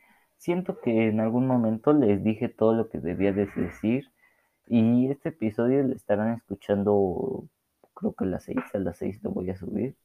Siento 0.45 0.79
que 0.81 1.09
en 1.09 1.21
algún 1.21 1.47
momento 1.47 1.95
les 1.95 2.23
dije 2.23 2.51
todo 2.51 2.75
lo 2.75 2.91
que 2.91 2.99
debía 2.99 3.33
de 3.33 3.47
decir 3.57 4.11
y 4.67 5.11
este 5.11 5.31
episodio 5.31 5.83
lo 5.83 5.95
estarán 5.95 6.35
escuchando 6.35 7.45
creo 7.95 8.13
que 8.13 8.25
a 8.25 8.29
las 8.29 8.45
6, 8.45 8.59
a 8.75 8.79
las 8.79 8.99
6 8.99 9.23
lo 9.23 9.31
voy 9.31 9.49
a 9.49 9.57
subir 9.57 9.97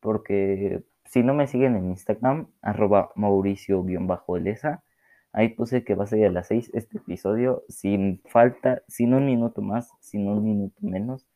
porque 0.00 0.82
si 1.06 1.22
no 1.22 1.32
me 1.32 1.46
siguen 1.46 1.74
en 1.76 1.86
Instagram, 1.86 2.48
arroba 2.60 3.12
mauricio-elesa, 3.14 4.84
Ahí 5.32 5.50
puse 5.50 5.84
que 5.84 5.94
va 5.94 6.04
a 6.04 6.06
ser 6.06 6.26
a 6.26 6.30
las 6.32 6.48
6 6.48 6.70
este 6.74 6.98
episodio, 6.98 7.64
sin 7.70 8.20
falta, 8.26 8.82
sin 8.88 9.14
un 9.14 9.24
minuto 9.24 9.62
más, 9.62 9.90
sin 10.00 10.28
un 10.28 10.44
minuto 10.44 10.76
menos. 10.82 11.26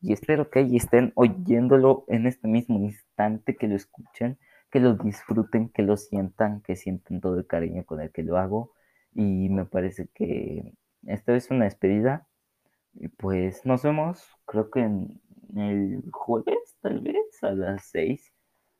Y 0.00 0.14
espero 0.14 0.50
que 0.50 0.60
ahí 0.60 0.76
estén 0.76 1.12
oyéndolo 1.16 2.04
en 2.08 2.26
este 2.26 2.48
mismo 2.48 2.78
instante, 2.78 3.56
que 3.56 3.68
lo 3.68 3.76
escuchen, 3.76 4.38
que 4.70 4.80
lo 4.80 4.94
disfruten, 4.94 5.68
que 5.70 5.82
lo 5.82 5.96
sientan, 5.96 6.62
que 6.62 6.76
sientan 6.76 7.20
todo 7.20 7.38
el 7.38 7.46
cariño 7.46 7.84
con 7.84 8.00
el 8.00 8.12
que 8.12 8.22
lo 8.22 8.38
hago. 8.38 8.72
Y 9.14 9.48
me 9.50 9.64
parece 9.66 10.08
que 10.14 10.74
esta 11.06 11.34
es 11.36 11.50
una 11.50 11.64
despedida. 11.64 12.26
Y 12.94 13.08
pues 13.08 13.64
nos 13.66 13.82
vemos, 13.82 14.24
creo 14.46 14.70
que 14.70 14.80
en 14.80 15.20
el 15.56 16.02
jueves, 16.12 16.76
tal 16.80 17.00
vez, 17.00 17.16
a 17.42 17.52
las 17.52 17.86
6. 17.86 18.32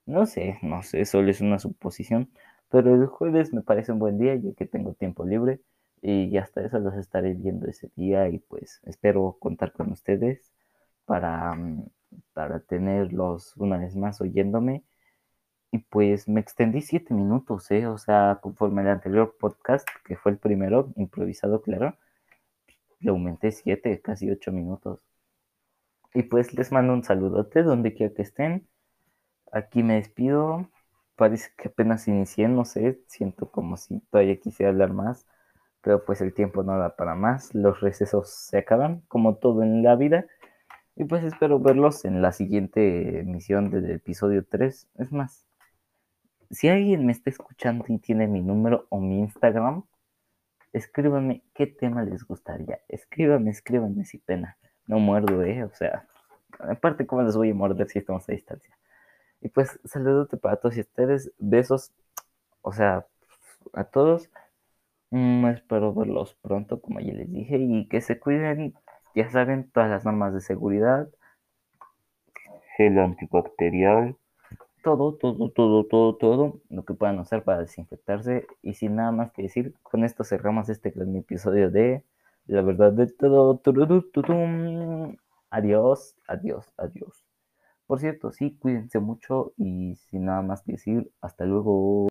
No 0.06 0.26
sé, 0.26 0.58
no 0.62 0.82
sé, 0.82 1.04
solo 1.04 1.30
es 1.30 1.40
una 1.40 1.58
suposición. 1.58 2.30
Pero 2.68 2.94
el 2.94 3.06
jueves 3.06 3.52
me 3.52 3.62
parece 3.62 3.92
un 3.92 3.98
buen 3.98 4.18
día, 4.18 4.34
ya 4.36 4.52
que 4.54 4.66
tengo 4.66 4.94
tiempo 4.94 5.24
libre. 5.24 5.60
Y 6.02 6.36
hasta 6.38 6.64
eso 6.64 6.78
los 6.78 6.94
estaré 6.96 7.34
viendo 7.34 7.66
ese 7.68 7.90
día. 7.96 8.28
Y 8.28 8.38
pues 8.38 8.80
espero 8.84 9.36
contar 9.40 9.72
con 9.72 9.92
ustedes 9.92 10.52
para, 11.04 11.54
mm, 11.54 11.88
para 12.32 12.60
tenerlos 12.60 13.56
una 13.56 13.78
vez 13.78 13.96
más 13.96 14.20
oyéndome. 14.20 14.84
Y 15.72 15.78
pues 15.78 16.28
me 16.28 16.40
extendí 16.40 16.80
siete 16.82 17.14
minutos, 17.14 17.70
¿eh? 17.70 17.86
O 17.86 17.98
sea, 17.98 18.38
conforme 18.42 18.82
el 18.82 18.88
anterior 18.88 19.36
podcast, 19.38 19.88
que 20.04 20.16
fue 20.16 20.32
el 20.32 20.38
primero, 20.38 20.92
improvisado, 20.96 21.62
claro, 21.62 21.96
le 23.00 23.10
aumenté 23.10 23.52
siete, 23.52 24.00
casi 24.00 24.30
ocho 24.30 24.52
minutos. 24.52 25.00
Y 26.14 26.24
pues 26.24 26.54
les 26.54 26.72
mando 26.72 26.92
un 26.92 27.04
saludote 27.04 27.62
donde 27.62 27.94
quiera 27.94 28.14
que 28.14 28.22
estén. 28.22 28.66
Aquí 29.52 29.82
me 29.82 29.94
despido. 29.94 30.68
Parece 31.16 31.50
que 31.56 31.68
apenas 31.68 32.08
inicié, 32.08 32.48
no 32.48 32.64
sé, 32.64 33.00
siento 33.06 33.50
como 33.50 33.76
si 33.76 34.00
todavía 34.10 34.40
quisiera 34.40 34.70
hablar 34.70 34.92
más, 34.92 35.26
pero 35.82 36.04
pues 36.04 36.20
el 36.22 36.34
tiempo 36.34 36.62
no 36.62 36.78
da 36.78 36.96
para 36.96 37.14
más, 37.14 37.54
los 37.54 37.80
recesos 37.80 38.30
se 38.30 38.58
acaban, 38.58 39.02
como 39.08 39.36
todo 39.36 39.62
en 39.62 39.82
la 39.82 39.96
vida. 39.96 40.26
Y 40.96 41.04
pues 41.04 41.24
espero 41.24 41.60
verlos 41.60 42.04
en 42.04 42.22
la 42.22 42.32
siguiente 42.32 43.20
emisión 43.20 43.70
del 43.70 43.90
episodio 43.90 44.44
3. 44.48 44.88
Es 44.98 45.12
más, 45.12 45.46
si 46.50 46.68
alguien 46.68 47.06
me 47.06 47.12
está 47.12 47.30
escuchando 47.30 47.84
y 47.88 47.98
tiene 47.98 48.26
mi 48.26 48.42
número 48.42 48.86
o 48.88 49.00
mi 49.00 49.20
Instagram, 49.20 49.84
escríbanme 50.72 51.42
qué 51.54 51.66
tema 51.66 52.02
les 52.02 52.24
gustaría. 52.24 52.80
Escríbanme, 52.88 53.50
escríbanme 53.50 54.04
sin 54.04 54.20
pena. 54.20 54.56
No 54.86 54.98
muerdo, 54.98 55.42
eh. 55.44 55.62
O 55.64 55.70
sea, 55.70 56.06
aparte, 56.58 57.06
¿cómo 57.06 57.22
les 57.22 57.36
voy 57.36 57.50
a 57.50 57.54
morder 57.54 57.88
si 57.88 58.00
estamos 58.00 58.28
a 58.28 58.32
distancia? 58.32 58.76
Y 59.40 59.48
pues, 59.48 59.78
saludote 59.84 60.36
para 60.36 60.56
todos 60.56 60.76
ustedes. 60.76 61.32
Besos, 61.38 61.92
o 62.62 62.72
sea, 62.72 63.06
a 63.72 63.84
todos. 63.84 64.28
Mm, 65.10 65.46
espero 65.46 65.94
verlos 65.94 66.34
pronto, 66.42 66.80
como 66.80 67.00
ya 67.00 67.12
les 67.12 67.30
dije, 67.32 67.58
y 67.58 67.86
que 67.88 68.00
se 68.00 68.18
cuiden. 68.18 68.74
Ya 69.14 69.28
saben, 69.30 69.70
todas 69.70 69.90
las 69.90 70.04
normas 70.04 70.34
de 70.34 70.40
seguridad. 70.40 71.08
Gel 72.76 72.98
antibacterial 72.98 74.16
todo, 74.82 75.14
todo, 75.14 75.50
todo, 75.50 75.84
todo, 75.84 76.16
todo 76.16 76.60
lo 76.68 76.84
que 76.84 76.94
puedan 76.94 77.18
usar 77.18 77.44
para 77.44 77.60
desinfectarse. 77.60 78.46
Y 78.62 78.74
sin 78.74 78.96
nada 78.96 79.12
más 79.12 79.32
que 79.32 79.42
decir, 79.42 79.74
con 79.82 80.04
esto 80.04 80.24
cerramos 80.24 80.68
este 80.68 80.90
gran 80.90 81.14
episodio 81.16 81.70
de 81.70 82.04
La 82.46 82.62
verdad 82.62 82.92
de 82.92 83.06
todo. 83.06 83.60
Adiós, 85.50 86.16
adiós, 86.28 86.72
adiós. 86.76 87.24
Por 87.86 87.98
cierto, 87.98 88.30
sí, 88.30 88.56
cuídense 88.60 89.00
mucho 89.00 89.52
y 89.56 89.96
sin 89.96 90.26
nada 90.26 90.42
más 90.42 90.62
que 90.62 90.72
decir, 90.72 91.10
hasta 91.20 91.44
luego. 91.44 92.08